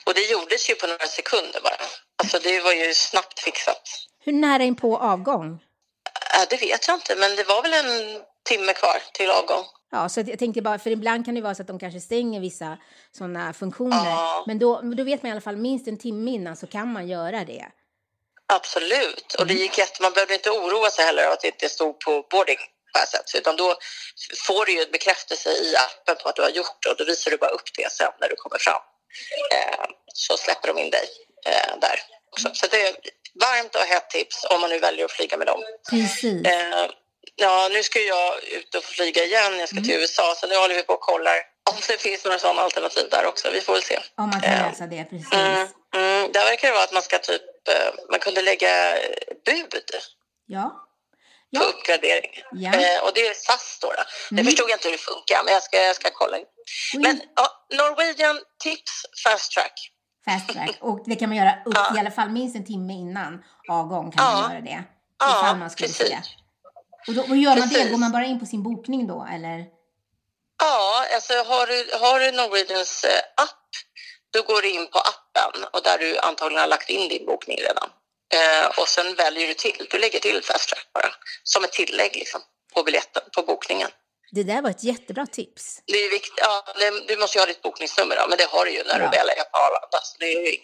Och 0.05 0.13
det 0.13 0.31
gjordes 0.31 0.69
ju 0.69 0.75
på 0.75 0.87
några 0.87 1.05
sekunder 1.05 1.61
bara. 1.63 1.75
Alltså 2.15 2.39
det 2.43 2.61
var 2.61 2.73
ju 2.73 2.93
snabbt 2.93 3.39
fixat. 3.39 3.83
Hur 4.19 4.33
nära 4.33 4.63
in 4.63 4.75
på 4.75 4.97
avgång? 4.97 5.53
Äh, 5.53 6.47
det 6.49 6.57
vet 6.61 6.87
jag 6.87 6.97
inte, 6.97 7.15
men 7.15 7.35
det 7.35 7.43
var 7.43 7.61
väl 7.61 7.73
en 7.73 8.21
timme 8.43 8.73
kvar 8.73 9.01
till 9.13 9.29
avgång. 9.29 9.65
Ja, 9.91 10.09
så 10.09 10.19
jag 10.19 10.39
tänkte 10.39 10.61
bara, 10.61 10.79
för 10.79 10.89
ibland 10.89 11.25
kan 11.25 11.35
det 11.35 11.41
vara 11.41 11.55
så 11.55 11.61
att 11.61 11.67
de 11.67 11.79
kanske 11.79 11.99
stänger 11.99 12.39
vissa 12.39 12.77
sådana 13.11 13.53
funktioner. 13.53 14.05
Ja. 14.05 14.43
Men 14.47 14.59
då, 14.59 14.81
då 14.81 15.03
vet 15.03 15.23
man 15.23 15.29
i 15.29 15.31
alla 15.31 15.41
fall 15.41 15.57
minst 15.57 15.87
en 15.87 15.97
timme 15.97 16.31
innan 16.31 16.55
så 16.55 16.67
kan 16.67 16.93
man 16.93 17.07
göra 17.07 17.45
det. 17.45 17.65
Absolut. 18.47 19.33
Och 19.39 19.47
det 19.47 19.53
gick 19.53 19.77
jätte... 19.77 20.01
Man 20.01 20.13
behövde 20.13 20.33
inte 20.33 20.49
oroa 20.49 20.89
sig 20.89 21.05
heller 21.05 21.27
att 21.27 21.41
det 21.41 21.47
inte 21.47 21.69
stod 21.69 21.99
på 21.99 22.27
boarding 22.31 22.57
på 22.93 22.99
här 22.99 23.05
sättet. 23.05 23.35
Utan 23.35 23.55
då 23.55 23.75
får 24.47 24.65
du 24.65 24.71
ju 24.71 24.81
en 24.81 24.91
bekräftelse 24.91 25.49
i 25.49 25.75
appen 25.75 26.15
på 26.23 26.29
att 26.29 26.35
du 26.35 26.41
har 26.41 26.49
gjort 26.49 26.77
det 26.83 26.89
och 26.89 26.97
då 26.97 27.05
visar 27.05 27.31
du 27.31 27.37
bara 27.37 27.51
upp 27.51 27.69
det 27.77 27.91
sen 27.91 28.11
när 28.21 28.29
du 28.29 28.35
kommer 28.35 28.57
fram. 28.59 28.81
Eh, 29.53 29.85
så 30.13 30.37
släpper 30.37 30.67
de 30.67 30.77
in 30.77 30.89
dig 30.89 31.07
eh, 31.45 31.79
där. 31.81 31.99
också. 32.31 32.49
Så 32.53 32.67
det 32.67 32.87
är 32.87 32.95
varmt 33.39 33.75
och 33.75 33.81
hett 33.81 34.09
tips 34.09 34.45
om 34.49 34.61
man 34.61 34.69
nu 34.69 34.79
väljer 34.79 35.05
att 35.05 35.11
flyga 35.11 35.37
med 35.37 35.47
dem. 35.47 35.63
Precis. 35.89 36.45
Eh, 36.45 36.89
ja, 37.35 37.69
nu 37.71 37.83
ska 37.83 37.99
jag 37.99 38.43
ut 38.43 38.75
och 38.75 38.83
flyga 38.83 39.23
igen. 39.23 39.59
Jag 39.59 39.69
ska 39.69 39.77
till 39.81 39.91
USA, 40.01 40.35
så 40.37 40.47
nu 40.47 40.55
håller 40.57 40.75
vi 40.75 40.83
på 40.83 40.93
och 40.93 41.01
kollar 41.01 41.35
om 41.71 41.75
det 41.87 42.01
finns 42.01 42.25
några 42.25 42.39
sådana 42.39 42.61
alternativ 42.61 43.07
där 43.11 43.25
också. 43.25 43.51
Vi 43.51 43.61
får 43.61 43.73
väl 43.73 43.83
se. 43.83 43.99
Om 44.17 44.29
man 44.29 44.41
kan 44.41 44.53
eh, 44.53 44.67
läsa 44.69 44.87
det, 44.87 45.03
precis. 45.03 45.33
Mm, 45.33 45.67
mm, 45.95 46.31
där 46.31 46.45
verkar 46.45 46.67
det 46.67 46.73
vara 46.73 46.83
att 46.83 46.93
man 46.93 47.01
ska 47.01 47.17
typ, 47.17 47.41
eh, 47.69 47.93
man 48.11 48.19
kunde 48.19 48.41
lägga 48.41 48.95
bud 49.45 49.73
Ja. 50.45 50.69
på 50.69 50.79
Ja. 51.49 51.61
uppgradering. 51.61 52.31
Ja. 52.51 52.73
Eh, 52.73 53.03
och 53.03 53.11
det 53.15 53.27
är 53.27 53.33
SAS 53.33 53.77
då. 53.81 53.87
då. 53.87 53.93
Det 54.29 54.35
Mm. 54.35 54.45
förstod 54.45 54.69
jag 54.69 54.75
inte 54.75 54.87
hur 54.87 54.91
det 54.91 54.97
funkar, 54.97 55.43
men 55.43 55.53
jag 55.53 55.63
ska, 55.63 55.77
jag 55.77 55.95
ska 55.95 56.09
kolla. 56.13 56.37
In. 56.37 56.45
Men 56.93 57.21
ja, 57.35 57.47
Norwegian 57.77 58.39
tips 58.63 59.05
fast 59.23 59.51
track. 59.51 59.73
Fast 60.25 60.49
track. 60.53 60.77
Och 60.81 61.03
det 61.05 61.15
kan 61.15 61.29
man 61.29 61.37
göra 61.37 61.53
upp 61.65 61.73
Ja. 61.89 61.95
i 61.97 61.99
alla 61.99 62.11
fall 62.11 62.29
minst 62.29 62.55
en 62.55 62.65
timme 62.65 62.93
innan 62.93 63.43
avgång 63.69 64.11
kan 64.11 64.25
man 64.25 64.51
göra 64.51 64.61
det. 64.61 64.83
Ja, 65.19 65.39
Ifall 65.39 65.57
man 65.57 65.69
skulle 65.69 65.87
precis. 65.87 66.07
se. 66.07 66.17
Och, 67.07 67.13
då, 67.13 67.21
och 67.21 67.37
gör 67.37 67.55
man 67.55 67.69
det? 67.69 67.89
Går 67.89 67.97
man 67.97 68.11
bara 68.11 68.25
in 68.25 68.39
på 68.39 68.45
sin 68.45 68.63
bokning 68.63 69.07
då 69.07 69.27
eller? 69.35 69.65
Ja, 70.59 71.05
alltså 71.15 71.33
har 71.33 71.67
du, 71.67 71.89
har 72.01 72.19
du 72.19 72.31
Norwegians 72.31 73.03
eh, 73.03 73.19
app, 73.43 73.69
då 74.33 74.41
går 74.41 74.61
du 74.61 74.69
in 74.69 74.87
på 74.87 74.99
appen 74.99 75.63
och 75.73 75.81
där 75.83 75.97
du 75.97 76.19
antagligen 76.19 76.61
har 76.61 76.67
lagt 76.67 76.89
in 76.89 77.09
din 77.09 77.25
bokning 77.25 77.57
redan. 77.57 77.89
Eh, 78.33 78.79
och 78.79 78.87
sen 78.87 79.15
väljer 79.15 79.47
du 79.47 79.53
till, 79.53 79.87
du 79.91 79.99
lägger 79.99 80.19
till 80.19 80.41
fast 80.43 80.69
track 80.69 80.87
bara, 80.93 81.11
som 81.43 81.63
ett 81.63 81.71
tillägg 81.71 82.15
liksom, 82.15 82.41
på 82.73 82.83
biljetten, 82.83 83.21
på 83.35 83.41
bokningen. 83.43 83.89
Det 84.31 84.43
där 84.43 84.61
var 84.61 84.69
ett 84.69 84.83
jättebra 84.83 85.25
tips. 85.25 85.81
Det 85.85 85.97
är 85.97 86.09
viktigt, 86.09 86.33
ja, 86.37 86.63
det, 86.79 87.07
du 87.07 87.17
måste 87.17 87.37
ju 87.37 87.41
ha 87.41 87.45
ditt 87.45 87.61
bokningsnummer 87.61 88.15
då, 88.15 88.27
men 88.29 88.37
det 88.37 88.47
har 88.49 88.65
du 88.65 88.71
ju 88.71 88.83
när 88.83 88.99
Ja. 88.99 89.09
du 89.11 89.17
väl 89.17 89.29
är 89.29 89.43
på 89.43 89.57
Arlanda, 89.57 89.99
så 90.03 90.17
det 90.19 90.25
är 90.25 90.41
ju 90.41 90.47
inget 90.49 90.61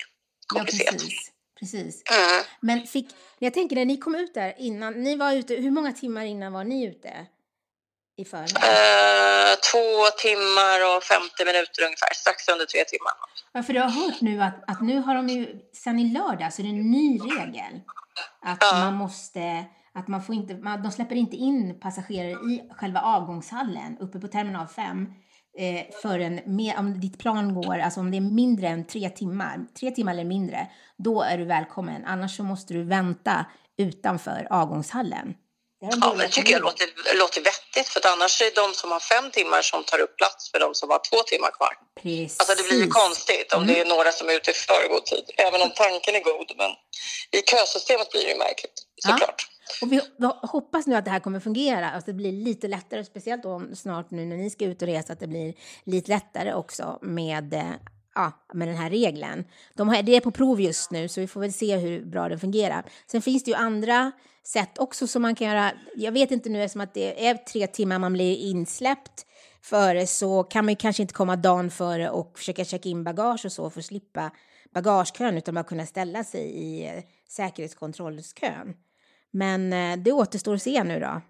Ja, 0.54 0.56
komplicerat. 0.58 0.94
precis. 0.94 1.32
Precis. 1.60 2.04
Mm. 2.12 2.46
Men 2.60 2.88
fick, 2.88 3.16
jag 3.40 3.54
tänker 3.54 3.76
när 3.76 3.86
ni 3.86 3.98
kom 3.98 4.16
ut 4.16 4.34
där 4.34 4.54
innan, 4.58 4.94
ni 4.94 5.16
var 5.16 5.34
ute, 5.34 5.54
hur 5.56 5.72
många 5.72 5.94
timmar 5.94 6.24
innan 6.24 6.54
var 6.54 6.64
ni 6.64 6.86
ute? 6.86 7.26
I 8.18 8.26
förväg? 8.26 8.50
Eh, 8.50 9.56
två 9.72 9.88
timmar 10.18 10.98
och 10.98 11.04
50 11.04 11.46
minuter 11.46 11.84
ungefär, 11.84 12.14
strax 12.16 12.48
under 12.48 12.66
tre 12.66 12.84
timmar. 12.84 13.14
Ja, 13.54 13.64
för 13.64 13.74
du 13.74 13.80
har 13.80 13.90
hört 13.90 14.22
nu 14.22 14.42
att, 14.42 14.70
att 14.72 14.82
nu 14.82 15.00
har 15.00 15.16
de 15.16 15.30
ju, 15.30 15.60
sen 15.74 16.00
i 16.00 16.14
lördag 16.14 16.54
så 16.54 16.62
är 16.62 16.64
det 16.64 16.70
en 16.70 16.92
ny 16.92 17.20
regel. 17.20 17.82
Att 18.42 18.58
Ja. 18.62 18.80
man 18.80 18.94
måste, 18.94 19.66
att 19.94 20.08
man 20.08 20.24
får 20.24 20.36
inte, 20.36 20.54
man, 20.54 20.84
de 20.84 20.92
släpper 20.92 21.16
inte 21.16 21.36
in 21.36 21.80
passagerare 21.80 22.32
i 22.32 22.70
själva 22.78 23.02
avgångshallen 23.02 23.98
uppe 24.00 24.20
på 24.20 24.28
terminal 24.28 24.68
5 24.68 25.14
eh, 25.60 25.86
förrän, 26.02 26.42
med, 26.46 26.74
om 26.78 27.00
ditt 27.00 27.20
plan 27.20 27.54
går, 27.62 27.80
alltså 27.80 28.00
om 28.00 28.12
det 28.12 28.18
är 28.18 28.22
mindre 28.22 28.68
än 28.68 28.88
tre 28.88 29.10
timmar, 29.10 29.58
tre 29.80 29.92
timmar 29.92 30.14
eller 30.14 30.24
mindre, 30.24 30.68
då 30.98 31.22
är 31.22 31.38
du 31.38 31.46
välkommen. 31.46 32.06
Annars 32.06 32.38
så 32.38 32.44
måste 32.44 32.74
du 32.74 32.84
vänta 32.84 33.46
utanför 33.78 34.48
avgångshallen. 34.50 35.34
Ja, 35.82 35.90
men 36.00 36.18
det 36.18 36.28
tycker 36.28 36.52
jag 36.52 36.62
låter, 36.62 36.88
låter 37.20 37.42
vettigt 37.42 37.88
för 37.88 38.00
att 38.00 38.06
annars 38.06 38.42
är 38.42 38.46
det 38.46 38.62
de 38.62 38.74
som 38.74 38.92
har 38.92 39.00
fem 39.00 39.32
timmar 39.32 39.62
som 39.62 39.84
tar 39.84 40.00
upp 40.00 40.18
plats 40.18 40.52
för 40.52 40.60
de 40.60 40.76
som 40.76 40.90
har 40.90 41.02
två 41.10 41.18
timmar 41.32 41.52
kvar. 41.52 41.74
Precis. 42.02 42.40
Alltså 42.40 42.56
det 42.56 42.70
blir 42.70 42.80
ju 42.86 42.88
konstigt 42.88 43.54
om 43.54 43.64
mm. 43.64 43.74
det 43.74 43.82
är 43.82 43.86
några 43.86 44.12
som 44.12 44.30
är 44.30 44.34
ute 44.34 44.54
för 44.54 44.88
god 44.94 45.06
tid, 45.06 45.26
även 45.38 45.62
om 45.62 45.72
tanken 45.76 46.16
är 46.16 46.24
god. 46.32 46.52
Men 46.58 46.72
i 47.38 47.42
kösystemet 47.52 48.12
blir 48.12 48.24
det 48.26 48.32
ju 48.32 48.38
märkligt, 48.38 48.78
såklart. 49.06 49.42
Ja. 49.50 49.59
Och 49.82 49.92
vi 49.92 50.02
hoppas 50.42 50.88
nu 50.88 50.96
att 50.96 51.06
det 51.06 51.12
här 51.12 51.20
kommer 51.20 51.40
fungera, 51.40 51.92
att 51.92 52.06
det 52.06 52.14
blir 52.14 52.32
lite 52.32 52.68
lättare, 52.68 53.04
speciellt 53.04 53.46
om 53.46 53.76
snart 53.76 54.12
nu 54.12 54.26
när 54.26 54.38
ni 54.38 54.50
ska 54.50 54.66
ut 54.66 54.82
och 54.82 54.88
resa, 54.88 55.14
att 55.14 55.20
det 55.20 55.28
blir 55.28 55.54
lite 55.84 56.12
lättare 56.12 56.54
också 56.54 57.00
med 57.02 57.54
eh, 57.54 57.72
ja, 58.16 58.32
med 58.54 58.68
den 58.68 58.78
här 58.78 58.90
regeln. 58.90 59.46
De 59.74 59.90
har, 59.90 60.04
det 60.04 60.16
är 60.16 60.22
på 60.22 60.32
prov 60.32 60.62
just 60.62 60.92
nu, 60.92 61.08
så 61.08 61.22
vi 61.22 61.28
får 61.28 61.40
väl 61.42 61.54
se 61.54 61.78
hur 61.78 62.06
bra 62.06 62.30
den 62.30 62.40
fungerar. 62.40 62.86
Sen 63.08 63.22
finns 63.22 63.44
det 63.44 63.52
ju 63.52 63.58
andra 63.58 64.12
sätt 64.44 64.78
också 64.78 65.08
som 65.08 65.22
man 65.22 65.36
kan 65.36 65.48
göra. 65.48 65.72
Jag 65.96 66.12
vet 66.12 66.32
inte 66.32 66.50
nu, 66.50 66.64
eftersom 66.64 66.82
att 66.82 66.94
det 66.94 67.28
är 67.28 67.34
tre 67.34 67.68
timmar 67.68 68.00
man 68.00 68.14
blir 68.14 68.36
insläppt 68.36 69.26
före 69.62 70.08
så 70.08 70.44
kan 70.44 70.66
man 70.66 70.72
ju 70.72 70.76
kanske 70.76 71.02
inte 71.02 71.14
komma 71.14 71.36
dagen 71.36 71.72
före 71.72 72.10
och 72.10 72.38
försöka 72.38 72.66
checka 72.66 72.90
in 72.90 73.04
bagage 73.04 73.46
och 73.46 73.52
så 73.52 73.70
för 73.70 73.80
att 73.80 73.86
slippa 73.86 74.32
bagagekön 74.74 75.38
utan 75.38 75.56
bara 75.56 75.64
kunna 75.64 75.86
ställa 75.86 76.24
sig 76.24 76.42
i 76.42 76.88
eh, 76.88 77.04
säkerhetskontrollskön. 77.30 78.74
Men 79.34 79.74
eh, 79.74 79.98
det 79.98 80.12
återstår 80.12 80.54
att 80.54 80.62
se 80.62 80.84
nu 80.84 81.00
då. 81.00 81.22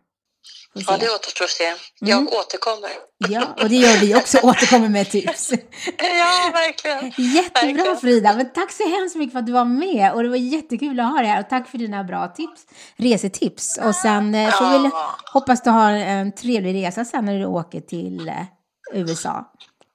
Ja, 0.74 0.98
det 0.98 1.10
återstår 1.10 1.46
att 1.46 1.52
se. 1.52 1.74
Jag 2.00 2.18
mm. 2.18 2.28
återkommer. 2.34 2.90
Ja, 3.30 3.48
och 3.62 3.70
det 3.70 3.76
gör 3.76 3.98
vi 3.98 4.16
också, 4.16 4.38
återkommer 4.44 4.90
med 4.90 5.10
tips. 5.10 5.52
ja, 5.98 6.52
verkligen. 6.54 7.06
Jättebra 7.36 7.62
verkligen. 7.62 7.98
Frida, 7.98 8.34
men 8.34 8.54
tack 8.54 8.72
så 8.72 8.90
hemskt 8.90 9.16
mycket 9.16 9.32
för 9.32 9.40
att 9.40 9.46
du 9.46 9.52
var 9.52 9.66
med 9.66 10.14
och 10.14 10.24
det 10.24 10.30
var 10.30 10.36
jättekul 10.36 11.00
att 11.00 11.12
ha 11.12 11.18
dig 11.18 11.28
här 11.28 11.40
och 11.40 11.50
tack 11.50 11.68
för 11.68 11.78
dina 11.78 12.04
bra 12.04 12.28
tips, 12.28 12.66
resetips. 12.96 13.78
Och 13.78 13.96
sen 13.96 14.36
eh, 14.36 14.52
får 14.52 14.84
vi 14.84 14.90
hoppas 15.34 15.64
du 15.64 15.70
har 15.70 15.92
en 15.92 16.32
trevlig 16.32 16.86
resa 16.86 17.06
sen 17.06 17.26
när 17.26 17.40
du 17.40 17.46
åker 17.46 17.82
till 17.82 18.30
eh, 18.30 18.46
USA. 18.94 19.46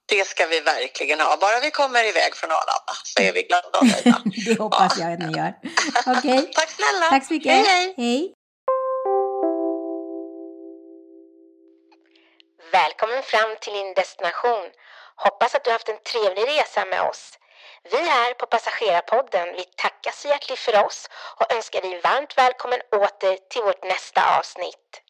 Det 0.06 0.26
ska 0.26 0.46
vi 0.46 0.60
verkligen 0.60 1.20
ha. 1.20 1.36
Bara 1.36 1.60
vi 1.60 1.70
kommer 1.70 2.04
iväg 2.04 2.36
från 2.36 2.50
Arlanda 2.50 2.94
så 3.04 3.22
är 3.22 3.32
vi 3.32 3.42
glada 3.42 3.78
och 3.78 3.86
nöjda. 3.86 4.22
det 4.46 4.58
hoppas 4.58 4.98
jag 4.98 5.12
att 5.12 5.18
ni 5.18 5.38
gör. 5.38 5.52
Okej. 6.06 6.38
Okay. 6.38 6.52
Tack 6.58 6.70
snälla. 6.70 7.06
Tack 7.10 7.26
så 7.26 7.32
mycket. 7.34 7.52
Hej, 7.52 7.64
hej. 7.64 7.94
hej. 7.96 8.32
Välkommen 12.72 13.22
fram 13.22 13.56
till 13.60 13.72
din 13.72 13.94
destination. 13.94 14.64
Hoppas 15.16 15.54
att 15.54 15.64
du 15.64 15.70
haft 15.70 15.88
en 15.88 16.02
trevlig 16.12 16.48
resa 16.48 16.84
med 16.84 17.02
oss. 17.02 17.38
Vi 17.90 17.96
här 17.96 18.34
på 18.34 18.46
Passagerarpodden 18.46 19.48
vi 19.56 19.64
tackar 19.76 20.12
så 20.12 20.28
hjärtligt 20.28 20.58
för 20.58 20.84
oss 20.84 21.08
och 21.38 21.52
önskar 21.52 21.80
dig 21.80 22.00
varmt 22.00 22.38
välkommen 22.38 22.80
åter 22.92 23.38
till 23.50 23.62
vårt 23.62 23.84
nästa 23.84 24.38
avsnitt. 24.38 25.03